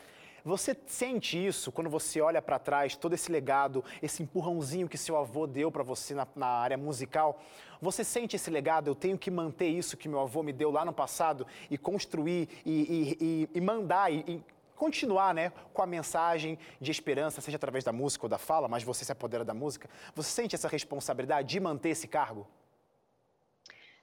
Você 0.46 0.78
sente 0.86 1.44
isso 1.44 1.72
quando 1.72 1.90
você 1.90 2.22
olha 2.22 2.40
para 2.40 2.60
trás, 2.60 2.96
todo 2.96 3.14
esse 3.14 3.32
legado, 3.32 3.84
esse 4.00 4.22
empurrãozinho 4.22 4.88
que 4.88 4.96
seu 4.96 5.18
avô 5.18 5.48
deu 5.48 5.72
para 5.72 5.82
você 5.82 6.14
na, 6.14 6.28
na, 6.36 6.46
área 6.46 6.78
musical? 6.78 7.42
Você 7.82 8.04
sente 8.04 8.36
esse 8.36 8.52
legado? 8.52 8.88
Eu 8.88 8.94
tenho 8.94 9.18
que 9.18 9.32
manter 9.32 9.68
isso 9.68 9.98
que 9.98 10.08
meu 10.08 10.20
avô 10.20 10.44
me 10.44 10.54
deu 10.54 10.70
lá 10.70 10.86
no 10.86 10.94
passado 10.94 11.48
e 11.68 11.80
construir 11.80 12.48
e, 12.64 12.72
e, 12.72 13.18
e, 13.20 13.50
e 13.56 13.62
mandar 13.62 14.14
e, 14.14 14.44
continuar 14.76 15.34
né, 15.34 15.52
com 15.74 15.82
a 15.82 15.86
mensagem 15.86 16.58
de 16.80 16.92
esperança, 16.92 17.42
seja 17.42 17.58
através 17.58 17.84
da 17.84 17.92
música 17.92 18.26
ou 18.26 18.30
da 18.30 18.38
fala, 18.38 18.68
mas 18.68 18.84
você 18.84 19.06
se 19.06 19.12
apodera 19.12 19.44
da 19.44 19.54
música, 19.54 19.90
você 20.14 20.30
sente 20.30 20.56
essa 20.56 20.68
responsabilidade 20.68 21.48
de 21.48 21.60
manter 21.60 21.90
esse 21.90 22.08
cargo? 22.08 22.48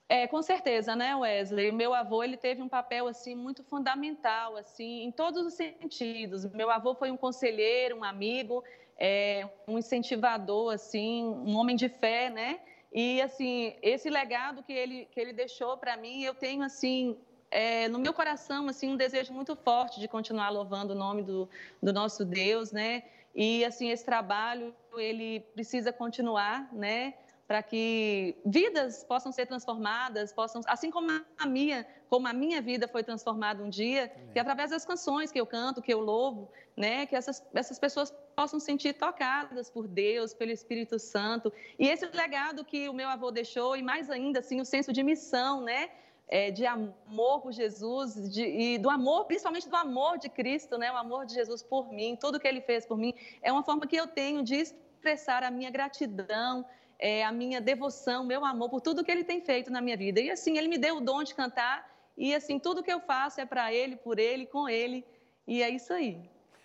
É, 0.09 0.27
com 0.27 0.43
certeza, 0.43 0.95
né, 0.95 1.16
Wesley? 1.16 1.73
Meu 1.73 1.95
avô 1.95 2.23
ele 2.23 2.37
teve 2.37 2.61
um 2.61 2.68
papel 2.68 3.09
assim 3.09 3.35
muito 3.35 3.64
fundamental, 3.64 4.57
assim, 4.57 5.05
em 5.05 5.11
todos 5.11 5.47
os 5.47 5.55
sentidos. 5.55 6.45
Meu 6.53 6.70
avô 6.70 6.95
foi 6.95 7.11
um 7.11 7.16
conselheiro, 7.16 7.97
um 7.97 8.05
amigo, 8.05 8.62
é, 8.99 9.49
um 9.66 9.79
incentivador, 9.79 10.75
assim, 10.75 11.25
um 11.25 11.57
homem 11.57 11.75
de 11.75 11.89
fé, 11.89 12.29
né? 12.29 12.61
E 12.93 13.23
assim, 13.23 13.75
esse 13.81 14.11
legado 14.11 14.62
que 14.62 14.73
ele 14.73 15.07
que 15.07 15.18
ele 15.18 15.33
deixou 15.33 15.79
para 15.79 15.97
mim, 15.97 16.23
eu 16.23 16.35
tenho 16.35 16.62
assim 16.62 17.16
é, 17.53 17.86
no 17.86 17.98
meu 17.98 18.14
coração 18.14 18.66
assim 18.66 18.88
um 18.88 18.96
desejo 18.96 19.32
muito 19.32 19.55
forte 19.55 20.00
de 20.00 20.09
continuar 20.09 20.48
louvando 20.48 20.94
o 20.94 20.96
nome 20.96 21.22
do, 21.22 21.48
do 21.82 21.92
nosso 21.92 22.24
Deus, 22.24 22.72
né? 22.72 23.05
E 23.34 23.64
assim 23.64 23.90
esse 23.90 24.05
trabalho 24.05 24.74
ele 24.96 25.40
precisa 25.55 25.92
continuar, 25.92 26.72
né? 26.72 27.14
Para 27.46 27.62
que 27.62 28.34
vidas 28.46 29.05
possam 29.05 29.30
ser 29.30 29.44
transformadas, 29.44 30.32
possam, 30.32 30.62
assim 30.66 30.90
como 30.90 31.11
a 31.38 31.46
minha, 31.46 31.86
como 32.09 32.26
a 32.26 32.32
minha 32.32 32.62
vida 32.62 32.88
foi 32.88 33.03
transformada 33.03 33.62
um 33.62 33.68
dia, 33.68 34.05
é. 34.05 34.32
que 34.32 34.38
através 34.38 34.70
das 34.70 34.86
canções 34.86 35.30
que 35.30 35.38
eu 35.38 35.44
canto, 35.44 35.82
que 35.82 35.92
eu 35.92 36.00
louvo, 36.00 36.50
né? 36.74 37.05
Que 37.05 37.14
essas 37.14 37.44
essas 37.53 37.78
pessoas 37.78 38.11
possam 38.34 38.59
sentir 38.59 38.94
tocadas 38.94 39.68
por 39.68 39.86
Deus, 39.86 40.32
pelo 40.32 40.50
Espírito 40.50 40.98
Santo. 40.98 41.53
E 41.78 41.86
esse 41.86 42.07
legado 42.07 42.64
que 42.64 42.88
o 42.88 42.94
meu 42.94 43.09
avô 43.11 43.30
deixou 43.30 43.76
e 43.76 43.82
mais 43.82 44.09
ainda 44.09 44.38
assim 44.38 44.59
o 44.59 44.64
senso 44.64 44.90
de 44.90 45.03
missão, 45.03 45.61
né? 45.61 45.90
É, 46.33 46.51
de 46.51 46.64
amor 46.64 47.43
por 47.43 47.53
Jesus 47.53 48.14
de, 48.33 48.43
e 48.43 48.78
do 48.78 48.89
amor, 48.89 49.26
principalmente 49.26 49.68
do 49.68 49.76
amor 49.76 50.16
de 50.16 50.30
Cristo, 50.30 50.78
né? 50.78 50.91
O 50.91 50.97
amor 50.97 51.26
de 51.26 51.35
Jesus 51.35 51.62
por 51.62 51.93
mim, 51.93 52.16
tudo 52.18 52.41
que 52.41 52.49
Ele 52.49 52.62
fez 52.62 52.87
por 52.87 52.97
mim, 52.97 53.12
é 53.43 53.53
uma 53.53 53.62
forma 53.62 53.87
que 53.87 53.95
eu 53.95 54.07
tenho 54.07 54.43
de 54.43 54.55
expressar 54.55 55.43
a 55.43 55.51
minha 55.51 55.70
gratidão, 55.70 56.64
é, 56.99 57.22
a 57.22 57.30
minha 57.30 57.61
devoção, 57.61 58.24
meu 58.24 58.47
amor 58.47 58.70
por 58.70 58.80
tudo 58.80 59.05
que 59.05 59.11
Ele 59.11 59.24
tem 59.24 59.43
feito 59.43 59.70
na 59.70 59.83
minha 59.83 59.95
vida. 59.95 60.22
E 60.22 60.30
assim, 60.30 60.57
Ele 60.57 60.68
me 60.68 60.78
deu 60.78 60.97
o 60.97 61.01
dom 61.03 61.22
de 61.22 61.35
cantar 61.35 61.87
e 62.16 62.35
assim 62.35 62.59
tudo 62.59 62.83
que 62.83 62.91
eu 62.91 63.01
faço 63.01 63.39
é 63.39 63.45
para 63.45 63.70
Ele, 63.70 63.95
por 63.95 64.18
Ele, 64.18 64.47
com 64.47 64.66
Ele. 64.66 65.05
E 65.47 65.62
é 65.62 65.68
isso 65.68 65.93
aí. 65.93 66.18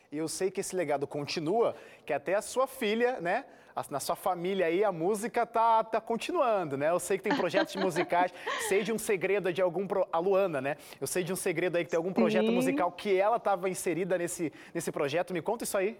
E 0.10 0.18
eu 0.18 0.30
sei 0.30 0.50
que 0.50 0.62
esse 0.62 0.78
legado 0.78 1.06
continua, 1.06 1.76
que 2.06 2.14
até 2.14 2.36
a 2.36 2.42
sua 2.42 2.68
filha, 2.68 3.20
né? 3.20 3.44
Na 3.90 4.00
sua 4.00 4.16
família 4.16 4.66
aí 4.66 4.84
a 4.84 4.92
música 4.92 5.46
tá, 5.46 5.84
tá 5.84 6.02
continuando, 6.02 6.78
né? 6.78 6.90
Eu 6.90 7.00
sei 7.00 7.18
que 7.18 7.24
tem 7.24 7.36
projetos 7.36 7.76
musicais, 7.76 8.34
sei 8.68 8.84
de 8.84 8.92
um 8.92 8.98
segredo 8.98 9.52
de 9.54 9.62
algum 9.62 9.88
pro... 9.88 10.08
a 10.12 10.20
Luana, 10.20 10.60
né? 10.60 10.78
Eu 11.00 11.08
sei 11.08 11.24
de 11.24 11.32
um 11.32 11.36
segredo 11.36 11.78
aí 11.78 11.86
que 11.86 11.92
tem 11.92 11.98
algum 11.98 12.14
projeto 12.14 12.48
Sim. 12.48 12.56
musical 12.56 12.92
que 12.92 13.16
ela 13.16 13.38
estava 13.38 13.70
inserida 13.70 14.18
nesse 14.18 14.52
nesse 14.74 14.92
projeto. 14.92 15.34
Me 15.34 15.42
conta 15.42 15.64
isso 15.64 15.78
aí. 15.78 15.98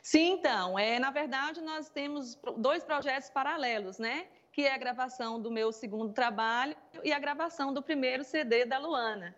Sim, 0.00 0.34
então, 0.34 0.78
é, 0.78 0.98
na 0.98 1.10
verdade 1.10 1.60
nós 1.60 1.88
temos 1.88 2.38
dois 2.56 2.84
projetos 2.84 3.30
paralelos, 3.30 3.98
né? 3.98 4.26
Que 4.52 4.66
é 4.66 4.74
a 4.74 4.78
gravação 4.78 5.40
do 5.40 5.50
meu 5.50 5.72
segundo 5.72 6.12
trabalho 6.12 6.76
e 7.02 7.12
a 7.12 7.18
gravação 7.18 7.72
do 7.72 7.82
primeiro 7.82 8.22
CD 8.22 8.64
da 8.64 8.78
Luana. 8.78 9.34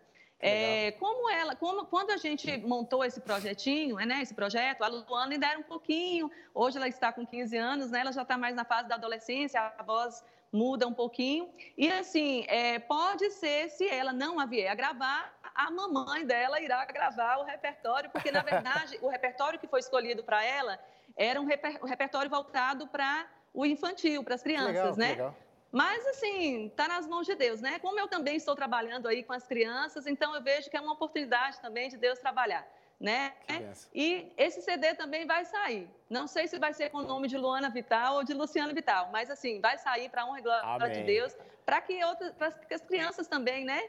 É, 0.46 0.92
como 0.92 1.30
ela, 1.30 1.56
como, 1.56 1.86
quando 1.86 2.10
a 2.10 2.18
gente 2.18 2.54
montou 2.58 3.02
esse 3.02 3.18
projetinho, 3.18 3.96
né, 3.96 4.20
esse 4.20 4.34
projeto, 4.34 4.82
a 4.82 4.88
Luana 4.88 5.32
ainda 5.32 5.46
era 5.46 5.58
um 5.58 5.62
pouquinho, 5.62 6.30
hoje 6.52 6.76
ela 6.76 6.86
está 6.86 7.10
com 7.10 7.26
15 7.26 7.56
anos, 7.56 7.90
né, 7.90 8.00
ela 8.00 8.12
já 8.12 8.22
está 8.22 8.36
mais 8.36 8.54
na 8.54 8.62
fase 8.62 8.86
da 8.86 8.96
adolescência, 8.96 9.58
a 9.78 9.82
voz 9.82 10.22
muda 10.52 10.86
um 10.86 10.92
pouquinho. 10.92 11.50
E 11.78 11.90
assim, 11.90 12.44
é, 12.46 12.78
pode 12.78 13.30
ser, 13.30 13.70
se 13.70 13.88
ela 13.88 14.12
não 14.12 14.38
a 14.38 14.44
vier 14.44 14.70
a 14.70 14.74
gravar, 14.74 15.34
a 15.54 15.70
mamãe 15.70 16.26
dela 16.26 16.60
irá 16.60 16.84
gravar 16.84 17.38
o 17.38 17.44
repertório, 17.44 18.10
porque 18.10 18.30
na 18.30 18.42
verdade 18.42 18.98
o 19.02 19.08
repertório 19.08 19.58
que 19.58 19.66
foi 19.66 19.80
escolhido 19.80 20.22
para 20.22 20.44
ela 20.44 20.78
era 21.16 21.40
um, 21.40 21.46
reper, 21.46 21.82
um 21.82 21.86
repertório 21.86 22.30
voltado 22.30 22.86
para 22.88 23.26
o 23.54 23.64
infantil, 23.64 24.22
para 24.22 24.34
as 24.34 24.42
crianças, 24.42 24.96
legal, 24.96 24.96
né? 24.96 25.08
Legal. 25.08 25.36
Mas, 25.74 26.06
assim, 26.06 26.66
está 26.66 26.86
nas 26.86 27.04
mãos 27.04 27.26
de 27.26 27.34
Deus, 27.34 27.60
né? 27.60 27.80
Como 27.80 27.98
eu 27.98 28.06
também 28.06 28.36
estou 28.36 28.54
trabalhando 28.54 29.08
aí 29.08 29.24
com 29.24 29.32
as 29.32 29.44
crianças, 29.44 30.06
então 30.06 30.32
eu 30.32 30.40
vejo 30.40 30.70
que 30.70 30.76
é 30.76 30.80
uma 30.80 30.92
oportunidade 30.92 31.58
também 31.58 31.88
de 31.88 31.96
Deus 31.96 32.16
trabalhar, 32.20 32.64
né? 33.00 33.32
E 33.92 34.32
esse 34.36 34.62
CD 34.62 34.94
também 34.94 35.26
vai 35.26 35.44
sair. 35.44 35.90
Não 36.08 36.28
sei 36.28 36.46
se 36.46 36.60
vai 36.60 36.72
ser 36.72 36.90
com 36.90 36.98
o 36.98 37.02
nome 37.02 37.26
de 37.26 37.36
Luana 37.36 37.70
Vital 37.70 38.14
ou 38.14 38.22
de 38.22 38.32
Luciana 38.32 38.72
Vital, 38.72 39.08
mas, 39.10 39.28
assim, 39.28 39.60
vai 39.60 39.76
sair 39.76 40.08
para 40.08 40.24
honra 40.24 40.38
e 40.38 40.42
glória 40.42 40.90
de 40.90 41.02
Deus, 41.02 41.36
para 41.66 41.80
que, 41.80 41.98
que 42.68 42.74
as 42.74 42.82
crianças 42.82 43.26
também, 43.26 43.64
né, 43.64 43.82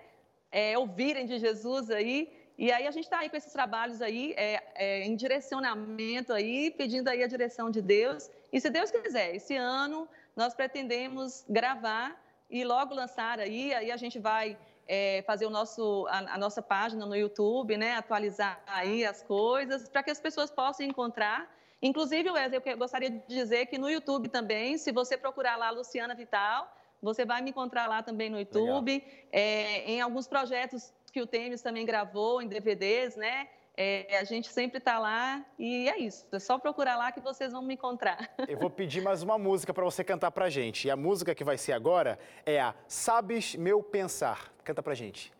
é, 0.51 0.75
ouvirem 0.79 1.27
de 1.27 1.37
Jesus 1.37 1.91
aí. 1.91 2.33
E 2.57 2.71
aí 2.71 2.87
a 2.87 2.91
gente 2.91 3.03
está 3.03 3.19
aí 3.19 3.29
com 3.29 3.37
esses 3.37 3.53
trabalhos 3.53 4.01
aí, 4.01 4.33
é, 4.37 4.63
é, 4.73 5.03
em 5.03 5.15
direcionamento 5.15 6.33
aí, 6.33 6.71
pedindo 6.71 7.09
aí 7.09 7.21
a 7.21 7.27
direção 7.27 7.69
de 7.69 7.79
Deus. 7.79 8.27
E 8.51 8.59
se 8.59 8.71
Deus 8.71 8.89
quiser, 8.89 9.35
esse 9.35 9.55
ano 9.55 10.09
nós 10.35 10.53
pretendemos 10.53 11.45
gravar 11.47 12.19
e 12.49 12.63
logo 12.63 12.93
lançar 12.93 13.39
aí, 13.39 13.73
aí 13.73 13.91
a 13.91 13.97
gente 13.97 14.19
vai 14.19 14.57
é, 14.87 15.23
fazer 15.25 15.45
o 15.45 15.49
nosso, 15.49 16.05
a, 16.09 16.35
a, 16.35 16.37
nossa 16.37 16.61
página 16.61 17.05
no 17.05 17.15
YouTube, 17.15 17.75
né, 17.77 17.95
atualizar 17.95 18.61
aí 18.67 19.05
as 19.05 19.23
coisas, 19.23 19.89
para 19.89 20.03
que 20.03 20.11
as 20.11 20.19
pessoas 20.19 20.51
possam 20.51 20.85
encontrar. 20.85 21.51
Inclusive, 21.81 22.29
Wesley, 22.29 22.61
eu 22.65 22.77
gostaria 22.77 23.09
de 23.09 23.21
dizer 23.27 23.65
que 23.67 23.77
no 23.77 23.89
YouTube 23.89 24.29
também, 24.29 24.77
se 24.77 24.91
você 24.91 25.17
procurar 25.17 25.55
lá 25.57 25.71
Luciana 25.71 26.13
Vital, 26.15 26.71
você 27.01 27.25
vai 27.25 27.41
me 27.41 27.49
encontrar 27.49 27.87
lá 27.87 28.01
também 28.01 28.29
no 28.29 28.39
YouTube, 28.39 29.03
é, 29.31 29.91
em 29.91 30.01
alguns 30.01 30.27
projetos 30.27 30.93
que 31.11 31.21
o 31.21 31.27
Temes 31.27 31.61
também 31.61 31.85
gravou, 31.85 32.41
em 32.41 32.47
DVDs, 32.47 33.15
né, 33.15 33.47
é, 33.77 34.17
a 34.17 34.23
gente 34.23 34.47
sempre 34.47 34.77
está 34.77 34.97
lá 34.97 35.45
e 35.59 35.89
é 35.89 35.97
isso. 35.99 36.25
É 36.31 36.39
só 36.39 36.57
procurar 36.57 36.95
lá 36.97 37.11
que 37.11 37.19
vocês 37.19 37.51
vão 37.51 37.61
me 37.61 37.73
encontrar. 37.73 38.29
Eu 38.47 38.57
vou 38.57 38.69
pedir 38.69 39.01
mais 39.01 39.21
uma 39.21 39.37
música 39.37 39.73
para 39.73 39.83
você 39.83 40.03
cantar 40.03 40.31
para 40.31 40.49
gente. 40.49 40.87
E 40.87 40.91
a 40.91 40.95
música 40.95 41.35
que 41.35 41.43
vai 41.43 41.57
ser 41.57 41.73
agora 41.73 42.17
é 42.45 42.59
a 42.59 42.73
Sabes 42.87 43.55
Meu 43.55 43.83
Pensar. 43.83 44.53
Canta 44.63 44.81
para 44.81 44.93
gente. 44.93 45.33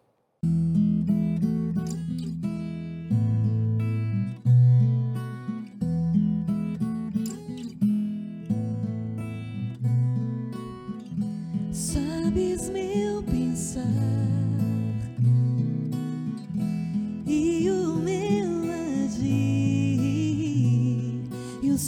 Sabes 11.72 12.70
meu 12.70 13.22
pensar 13.24 13.82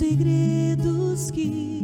segredos 0.07 1.31
que 1.31 1.76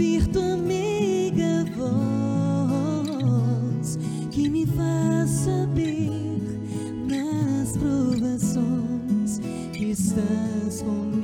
ouvir 0.00 0.26
tua 0.28 0.54
amiga 0.54 1.66
voz 1.76 3.08
que 4.30 4.48
me 4.48 4.64
faz 4.66 5.28
saber 5.28 6.10
nas 7.06 7.76
provações 7.76 9.40
que 9.74 9.90
estás 9.90 10.80
comigo 10.80 11.20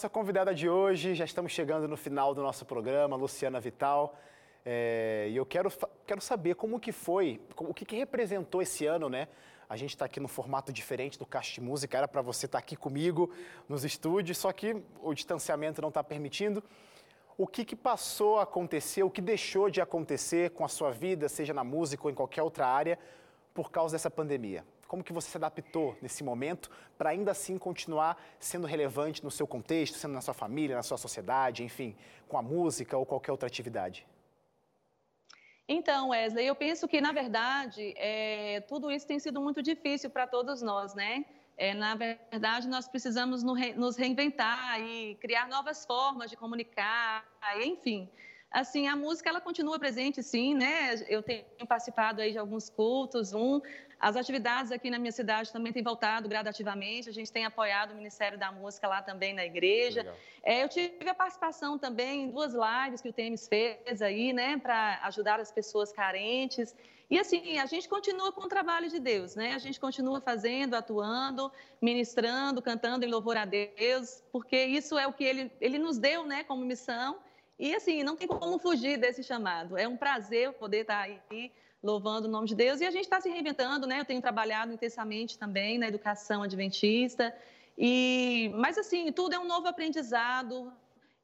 nossa 0.00 0.08
convidada 0.08 0.54
de 0.54 0.66
hoje. 0.66 1.14
Já 1.14 1.26
estamos 1.26 1.52
chegando 1.52 1.86
no 1.86 1.94
final 1.94 2.34
do 2.34 2.40
nosso 2.40 2.64
programa, 2.64 3.16
Luciana 3.16 3.60
Vital. 3.60 4.18
É, 4.64 5.28
e 5.30 5.36
eu 5.36 5.44
quero, 5.44 5.70
quero 6.06 6.22
saber 6.22 6.54
como 6.54 6.80
que 6.80 6.90
foi, 6.90 7.38
o 7.54 7.74
que, 7.74 7.84
que 7.84 7.96
representou 7.96 8.62
esse 8.62 8.86
ano, 8.86 9.10
né? 9.10 9.28
A 9.68 9.76
gente 9.76 9.90
está 9.90 10.06
aqui 10.06 10.18
no 10.18 10.26
formato 10.26 10.72
diferente 10.72 11.18
do 11.18 11.26
de 11.26 11.60
Música, 11.60 11.98
era 11.98 12.08
para 12.08 12.22
você 12.22 12.46
estar 12.46 12.56
tá 12.56 12.64
aqui 12.64 12.76
comigo 12.76 13.30
nos 13.68 13.84
estúdios, 13.84 14.38
só 14.38 14.50
que 14.52 14.74
o 15.02 15.12
distanciamento 15.12 15.82
não 15.82 15.90
está 15.90 16.02
permitindo. 16.02 16.64
O 17.36 17.46
que, 17.46 17.62
que 17.62 17.76
passou 17.76 18.38
a 18.38 18.44
acontecer, 18.44 19.02
o 19.02 19.10
que 19.10 19.20
deixou 19.20 19.68
de 19.68 19.82
acontecer 19.82 20.48
com 20.52 20.64
a 20.64 20.68
sua 20.68 20.90
vida, 20.90 21.28
seja 21.28 21.52
na 21.52 21.62
música 21.62 22.04
ou 22.04 22.10
em 22.10 22.14
qualquer 22.14 22.42
outra 22.42 22.66
área, 22.66 22.98
por 23.52 23.70
causa 23.70 23.96
dessa 23.96 24.10
pandemia? 24.10 24.64
Como 24.90 25.04
que 25.04 25.12
você 25.12 25.30
se 25.30 25.36
adaptou 25.36 25.96
nesse 26.02 26.24
momento 26.24 26.68
para 26.98 27.10
ainda 27.10 27.30
assim 27.30 27.56
continuar 27.56 28.20
sendo 28.40 28.66
relevante 28.66 29.22
no 29.22 29.30
seu 29.30 29.46
contexto, 29.46 29.96
sendo 29.96 30.14
na 30.14 30.20
sua 30.20 30.34
família, 30.34 30.74
na 30.74 30.82
sua 30.82 30.98
sociedade, 30.98 31.62
enfim, 31.62 31.96
com 32.26 32.36
a 32.36 32.42
música 32.42 32.98
ou 32.98 33.06
qualquer 33.06 33.30
outra 33.30 33.46
atividade? 33.46 34.04
Então, 35.68 36.08
Wesley, 36.08 36.44
eu 36.44 36.56
penso 36.56 36.88
que, 36.88 37.00
na 37.00 37.12
verdade, 37.12 37.94
é, 37.96 38.62
tudo 38.62 38.90
isso 38.90 39.06
tem 39.06 39.20
sido 39.20 39.40
muito 39.40 39.62
difícil 39.62 40.10
para 40.10 40.26
todos 40.26 40.60
nós, 40.60 40.92
né? 40.92 41.24
É, 41.56 41.72
na 41.72 41.94
verdade, 41.94 42.66
nós 42.66 42.88
precisamos 42.88 43.44
nos 43.44 43.96
reinventar 43.96 44.80
e 44.80 45.14
criar 45.20 45.46
novas 45.46 45.86
formas 45.86 46.28
de 46.28 46.36
comunicar, 46.36 47.24
enfim 47.62 48.10
assim, 48.50 48.88
a 48.88 48.96
música 48.96 49.30
ela 49.30 49.40
continua 49.40 49.78
presente, 49.78 50.22
sim, 50.22 50.54
né? 50.54 50.94
Eu 51.08 51.22
tenho 51.22 51.44
participado 51.68 52.20
aí 52.20 52.32
de 52.32 52.38
alguns 52.38 52.68
cultos, 52.68 53.32
um, 53.32 53.60
as 54.00 54.16
atividades 54.16 54.72
aqui 54.72 54.88
na 54.88 54.98
minha 54.98 55.12
cidade 55.12 55.52
também 55.52 55.74
têm 55.74 55.82
voltado 55.82 56.26
gradativamente, 56.26 57.10
a 57.10 57.12
gente 57.12 57.30
tem 57.30 57.44
apoiado 57.44 57.90
o 57.90 57.94
Ministério 57.94 58.38
da 58.38 58.50
Música 58.50 58.88
lá 58.88 59.02
também 59.02 59.34
na 59.34 59.44
igreja. 59.44 60.10
É, 60.42 60.64
eu 60.64 60.68
tive 60.70 61.06
a 61.06 61.14
participação 61.14 61.78
também 61.78 62.22
em 62.22 62.30
duas 62.30 62.54
lives 62.54 63.02
que 63.02 63.10
o 63.10 63.12
Temes 63.12 63.46
fez 63.46 64.00
aí, 64.00 64.32
né, 64.32 64.56
para 64.56 65.00
ajudar 65.02 65.38
as 65.38 65.52
pessoas 65.52 65.92
carentes. 65.92 66.74
E 67.10 67.18
assim, 67.18 67.58
a 67.58 67.66
gente 67.66 67.88
continua 67.88 68.32
com 68.32 68.42
o 68.42 68.48
trabalho 68.48 68.88
de 68.88 68.98
Deus, 69.00 69.34
né? 69.34 69.52
A 69.52 69.58
gente 69.58 69.80
continua 69.80 70.20
fazendo, 70.20 70.74
atuando, 70.74 71.50
ministrando, 71.82 72.62
cantando 72.62 73.04
em 73.04 73.08
louvor 73.08 73.36
a 73.36 73.44
Deus, 73.44 74.22
porque 74.32 74.64
isso 74.64 74.96
é 74.96 75.06
o 75.08 75.12
que 75.12 75.24
ele, 75.24 75.52
ele 75.60 75.76
nos 75.76 75.98
deu, 75.98 76.24
né, 76.24 76.44
como 76.44 76.64
missão. 76.64 77.18
E 77.58 77.74
assim, 77.74 78.02
não 78.02 78.16
tem 78.16 78.26
como 78.26 78.58
fugir 78.58 78.96
desse 78.96 79.22
chamado. 79.22 79.76
É 79.76 79.86
um 79.86 79.96
prazer 79.96 80.52
poder 80.54 80.82
estar 80.82 81.00
aí 81.00 81.52
louvando 81.82 82.28
o 82.28 82.30
nome 82.30 82.46
de 82.46 82.54
Deus. 82.54 82.80
E 82.80 82.86
a 82.86 82.90
gente 82.90 83.04
está 83.04 83.20
se 83.20 83.28
reinventando, 83.28 83.86
né? 83.86 84.00
Eu 84.00 84.04
tenho 84.04 84.20
trabalhado 84.20 84.72
intensamente 84.72 85.38
também 85.38 85.78
na 85.78 85.88
educação 85.88 86.42
adventista. 86.42 87.34
E, 87.76 88.50
mas 88.54 88.76
assim, 88.76 89.10
tudo 89.12 89.34
é 89.34 89.38
um 89.38 89.46
novo 89.46 89.66
aprendizado, 89.66 90.72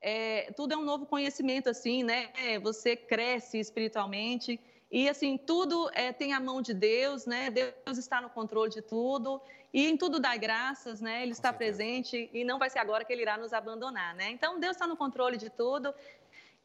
é, 0.01 0.53
tudo 0.57 0.73
é 0.73 0.77
um 0.77 0.85
novo 0.85 1.05
conhecimento, 1.05 1.69
assim, 1.69 2.03
né? 2.03 2.31
Você 2.63 2.97
cresce 2.97 3.59
espiritualmente. 3.59 4.59
E 4.91 5.09
assim, 5.09 5.37
tudo 5.37 5.91
é, 5.93 6.13
tem 6.13 6.33
a 6.33 6.41
mão 6.41 6.63
de 6.63 6.73
Deus, 6.73 7.27
né? 7.27 7.51
Deus 7.51 7.99
está 7.99 8.21
no 8.21 8.31
controle 8.31 8.71
de 8.71 8.81
tudo. 8.81 9.41
E 9.75 9.87
em 9.87 9.97
tudo 9.97 10.19
dá 10.19 10.35
graças, 10.37 11.01
né? 11.03 11.23
Ele 11.23 11.33
Com 11.33 11.33
está 11.33 11.51
certeza. 11.51 11.77
presente 11.77 12.31
e 12.33 12.45
não 12.45 12.59
vai 12.59 12.71
ser 12.71 12.79
agora 12.79 13.05
que 13.05 13.13
ele 13.13 13.23
irá 13.23 13.37
nos 13.37 13.53
abandonar, 13.53 14.15
né? 14.15 14.31
Então 14.31 14.59
Deus 14.59 14.77
está 14.77 14.87
no 14.87 14.97
controle 14.97 15.37
de 15.37 15.51
tudo 15.51 15.93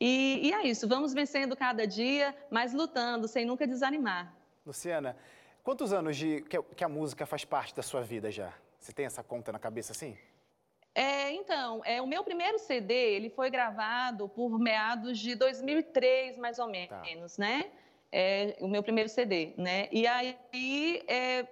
e, 0.03 0.47
e 0.47 0.51
é 0.51 0.63
isso, 0.63 0.87
vamos 0.87 1.13
vencendo 1.13 1.55
cada 1.55 1.85
dia, 1.85 2.35
mas 2.49 2.73
lutando, 2.73 3.27
sem 3.27 3.45
nunca 3.45 3.67
desanimar. 3.67 4.33
Luciana, 4.65 5.15
quantos 5.63 5.93
anos 5.93 6.17
de 6.17 6.41
que, 6.41 6.59
que 6.75 6.83
a 6.83 6.89
música 6.89 7.23
faz 7.27 7.45
parte 7.45 7.75
da 7.75 7.83
sua 7.83 8.01
vida 8.01 8.31
já? 8.31 8.51
Você 8.79 8.91
tem 8.91 9.05
essa 9.05 9.21
conta 9.21 9.51
na 9.51 9.59
cabeça 9.59 9.91
assim? 9.91 10.17
É, 10.95 11.31
então, 11.33 11.83
é, 11.85 12.01
o 12.01 12.07
meu 12.07 12.23
primeiro 12.23 12.57
CD, 12.57 12.93
ele 12.93 13.29
foi 13.29 13.51
gravado 13.51 14.27
por 14.27 14.57
meados 14.57 15.19
de 15.19 15.35
2003, 15.35 16.35
mais 16.39 16.57
ou 16.57 16.65
tá. 16.65 17.01
menos, 17.03 17.37
tá. 17.37 17.43
né? 17.43 17.71
É, 18.11 18.57
o 18.59 18.67
meu 18.67 18.81
primeiro 18.81 19.07
CD, 19.07 19.53
né? 19.55 19.87
E 19.91 20.07
aí, 20.07 21.03
é, 21.07 21.45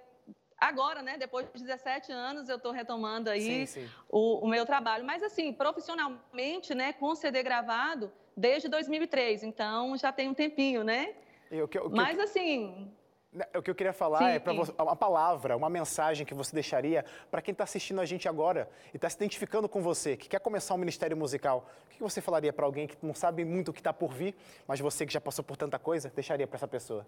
agora, 0.58 1.02
né, 1.02 1.16
depois 1.16 1.46
de 1.54 1.62
17 1.62 2.10
anos, 2.10 2.48
eu 2.48 2.56
estou 2.56 2.72
retomando 2.72 3.30
aí 3.30 3.66
sim, 3.66 3.66
sim. 3.66 3.90
O, 4.08 4.44
o, 4.44 4.48
meu 4.48 4.66
trabalho. 4.66 5.04
Mas, 5.04 5.22
assim, 5.22 5.52
profissionalmente, 5.52 6.74
né, 6.74 6.92
com 6.92 7.14
CD 7.14 7.44
gravado, 7.44 8.12
desde 8.36 8.68
2003, 8.68 9.42
então 9.42 9.96
já 9.96 10.12
tem 10.12 10.28
um 10.28 10.34
tempinho, 10.34 10.82
né? 10.84 11.14
Eu, 11.50 11.66
que, 11.66 11.78
que, 11.78 11.88
Mas 11.88 12.18
assim. 12.18 12.90
Né, 13.32 13.44
o 13.56 13.62
que 13.62 13.70
eu 13.70 13.74
queria 13.74 13.92
falar 13.92 14.18
Sim. 14.18 14.24
é 14.24 14.38
para 14.38 14.52
você 14.52 14.72
uma 14.76 14.96
palavra, 14.96 15.56
uma 15.56 15.70
mensagem 15.70 16.26
que 16.26 16.34
você 16.34 16.52
deixaria 16.52 17.04
para 17.30 17.40
quem 17.40 17.52
está 17.52 17.62
assistindo 17.62 18.00
a 18.00 18.04
gente 18.04 18.28
agora 18.28 18.68
e 18.92 18.96
está 18.96 19.08
se 19.08 19.16
identificando 19.16 19.68
com 19.68 19.80
você, 19.80 20.16
que 20.16 20.28
quer 20.28 20.40
começar 20.40 20.74
um 20.74 20.78
ministério 20.78 21.16
musical. 21.16 21.68
O 21.86 21.90
que 21.90 22.02
você 22.02 22.20
falaria 22.20 22.52
para 22.52 22.64
alguém 22.64 22.88
que 22.88 22.96
não 23.02 23.14
sabe 23.14 23.44
muito 23.44 23.68
o 23.68 23.72
que 23.72 23.80
está 23.80 23.92
por 23.92 24.12
vir, 24.12 24.34
mas 24.66 24.80
você 24.80 25.06
que 25.06 25.12
já 25.12 25.20
passou 25.20 25.44
por 25.44 25.56
tanta 25.56 25.78
coisa, 25.78 26.10
deixaria 26.10 26.46
para 26.46 26.56
essa 26.56 26.66
pessoa? 26.66 27.06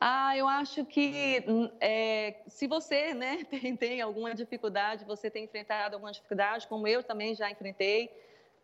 Ah, 0.00 0.36
eu 0.36 0.46
acho 0.46 0.84
que 0.84 1.44
hum, 1.48 1.68
é, 1.80 2.42
se 2.46 2.68
você 2.68 3.14
né, 3.14 3.44
tem, 3.50 3.76
tem 3.76 4.00
alguma 4.00 4.34
dificuldade, 4.34 5.04
você 5.04 5.28
tem 5.28 5.44
enfrentado 5.44 5.96
alguma 5.96 6.12
dificuldade, 6.12 6.68
como 6.68 6.86
eu 6.86 7.02
também 7.02 7.34
já 7.34 7.50
enfrentei, 7.50 8.10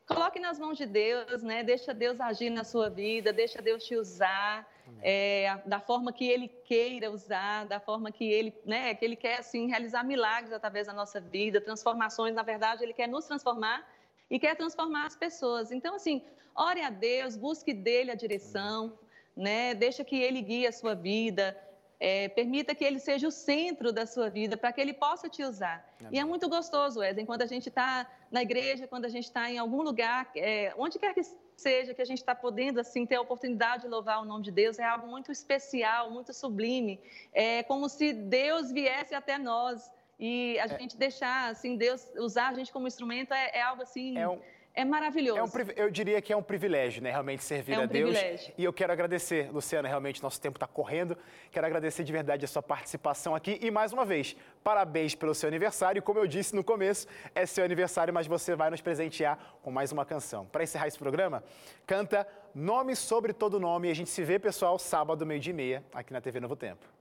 Coloque 0.07 0.39
nas 0.39 0.59
mãos 0.59 0.77
de 0.77 0.85
Deus, 0.85 1.43
né? 1.43 1.63
Deixa 1.63 1.95
Deus 1.95 2.21
agir 2.21 2.51
na 2.51 2.63
sua 2.63 2.91
vida, 2.91 3.33
deixa 3.33 3.63
Deus 3.63 3.85
te 3.85 3.97
usar 3.97 4.69
é, 5.03 5.61
da 5.67 5.81
forma 5.81 6.13
que 6.13 6.27
Ele 6.27 6.49
queira 6.49 7.11
usar, 7.11 7.65
da 7.67 7.81
forma 7.81 8.13
que 8.13 8.25
Ele, 8.25 8.55
né? 8.65 8.95
Que 8.95 9.05
Ele 9.05 9.17
quer 9.17 9.39
assim 9.39 9.67
realizar 9.67 10.05
milagres 10.05 10.53
através 10.53 10.87
da 10.87 10.93
nossa 10.93 11.21
vida, 11.21 11.61
transformações. 11.61 12.35
Na 12.35 12.43
verdade, 12.43 12.83
Ele 12.83 12.93
quer 12.93 13.09
nos 13.09 13.27
transformar 13.27 13.87
e 14.31 14.39
quer 14.39 14.55
transformar 14.57 15.07
as 15.07 15.17
pessoas. 15.17 15.71
Então, 15.73 15.95
assim, 15.95 16.23
ore 16.55 16.83
a 16.83 16.91
Deus, 16.91 17.37
busque 17.37 17.73
dele 17.73 18.11
a 18.11 18.15
direção, 18.15 18.99
né? 19.37 19.75
Deixa 19.75 20.05
que 20.05 20.17
Ele 20.17 20.41
guie 20.43 20.67
a 20.67 20.73
sua 20.73 20.95
vida. 20.95 21.59
É, 22.01 22.29
permita 22.29 22.75
que 22.75 22.85
ele 22.85 22.99
seja 22.99 23.29
o 23.29 23.31
centro 23.31 23.91
da 23.93 24.05
sua 24.05 24.29
vida, 24.29 24.57
para 24.57 24.73
que 24.73 24.81
ele 24.81 24.93
possa 24.93 25.29
te 25.29 25.43
usar. 25.43 25.89
Amém. 26.01 26.11
E 26.13 26.19
é 26.19 26.25
muito 26.25 26.49
gostoso, 26.49 27.03
Eden, 27.03 27.25
quando 27.25 27.43
a 27.43 27.47
gente 27.47 27.69
está 27.69 28.07
na 28.35 28.43
igreja, 28.43 28.89
quando 28.89 29.05
a 29.05 29.09
gente 29.09 29.27
está 29.27 29.49
em 29.49 29.59
algum 29.59 29.81
lugar, 29.81 30.29
é, 30.35 30.75
onde 30.77 30.99
quer 30.99 31.15
que 31.15 31.23
seja, 31.57 31.95
que 31.95 32.03
a 32.03 32.05
gente 32.05 32.19
está 32.19 32.35
podendo 32.35 32.81
assim 32.81 33.07
ter 33.07 33.15
a 33.15 33.21
oportunidade 33.21 33.83
de 33.85 33.89
louvar 33.89 34.21
o 34.21 34.25
nome 34.25 34.43
de 34.43 34.51
Deus, 34.51 34.77
é 34.81 34.85
algo 34.85 35.07
muito 35.07 35.31
especial, 35.31 36.11
muito 36.11 36.33
sublime. 36.33 37.01
É 37.33 37.63
como 37.63 37.89
se 37.89 38.13
Deus 38.13 38.73
viesse 38.73 39.15
até 39.15 39.39
nós 39.39 39.89
e 40.19 40.59
a 40.59 40.65
é. 40.65 40.79
gente 40.81 40.97
deixar 40.97 41.49
assim 41.49 41.77
Deus 41.77 42.11
usar 42.17 42.49
a 42.49 42.55
gente 42.55 42.73
como 42.73 42.89
instrumento 42.89 43.33
é, 43.33 43.53
é 43.55 43.63
algo 43.63 43.83
assim. 43.83 44.19
É 44.19 44.29
um 44.29 44.41
é 44.75 44.85
maravilhoso. 44.85 45.39
É 45.39 45.43
um, 45.45 45.71
eu 45.77 45.91
diria 45.91 46.21
que 46.21 46.33
é 46.33 46.37
um 46.37 46.43
privilégio, 46.43 47.01
né? 47.01 47.11
Realmente 47.11 47.45
servir 47.45 47.75
é 47.75 47.79
um 47.79 47.83
a 47.83 47.87
Deus. 47.87 48.11
Privilégio. 48.11 48.55
E 48.59 48.65
eu 48.65 48.73
quero 48.73 48.93
agradecer, 48.93 49.49
Luciana, 49.53 49.87
realmente 49.89 50.21
nosso 50.21 50.41
tempo 50.41 50.57
está 50.57 50.67
correndo. 50.67 51.17
Quero 51.53 51.65
agradecer 51.65 52.03
de 52.03 52.13
verdade 52.13 52.45
a 52.45 52.49
sua 52.49 52.63
participação 52.63 53.37
aqui. 53.37 53.59
E 53.63 53.71
mais 53.71 53.93
uma 53.93 54.05
vez, 54.05 54.37
parabéns 54.65 55.15
pelo 55.15 55.33
seu 55.33 55.49
aniversário. 55.49 56.03
Como 56.03 56.19
eu 56.19 56.27
disse 56.27 56.57
no 56.57 56.65
começo, 56.65 57.07
é 57.35 57.47
seu 57.47 57.65
aniversário, 57.65 58.13
mas 58.13 58.27
você 58.27 58.57
vai 58.57 58.69
nos 58.69 58.81
presentear 58.81 59.39
com 59.63 59.71
mais 59.71 59.93
uma 59.93 60.05
canção. 60.05 60.45
Para 60.47 60.65
encerrar 60.65 60.89
esse 60.89 60.99
programa, 60.99 61.45
canta 61.87 62.27
Nome 62.53 62.97
sobre 62.97 63.33
Todo 63.33 63.61
Nome. 63.61 63.89
E 63.89 63.91
a 63.93 63.95
gente 63.95 64.11
se 64.11 64.25
vê, 64.25 64.41
pessoal, 64.41 64.77
sábado, 64.79 65.25
meio-dia 65.25 65.53
e 65.53 65.57
meia, 65.57 65.85
aqui 65.93 66.13
na 66.13 66.21
TV 66.21 66.41
Novo 66.41 66.57
Tempo. 66.57 66.94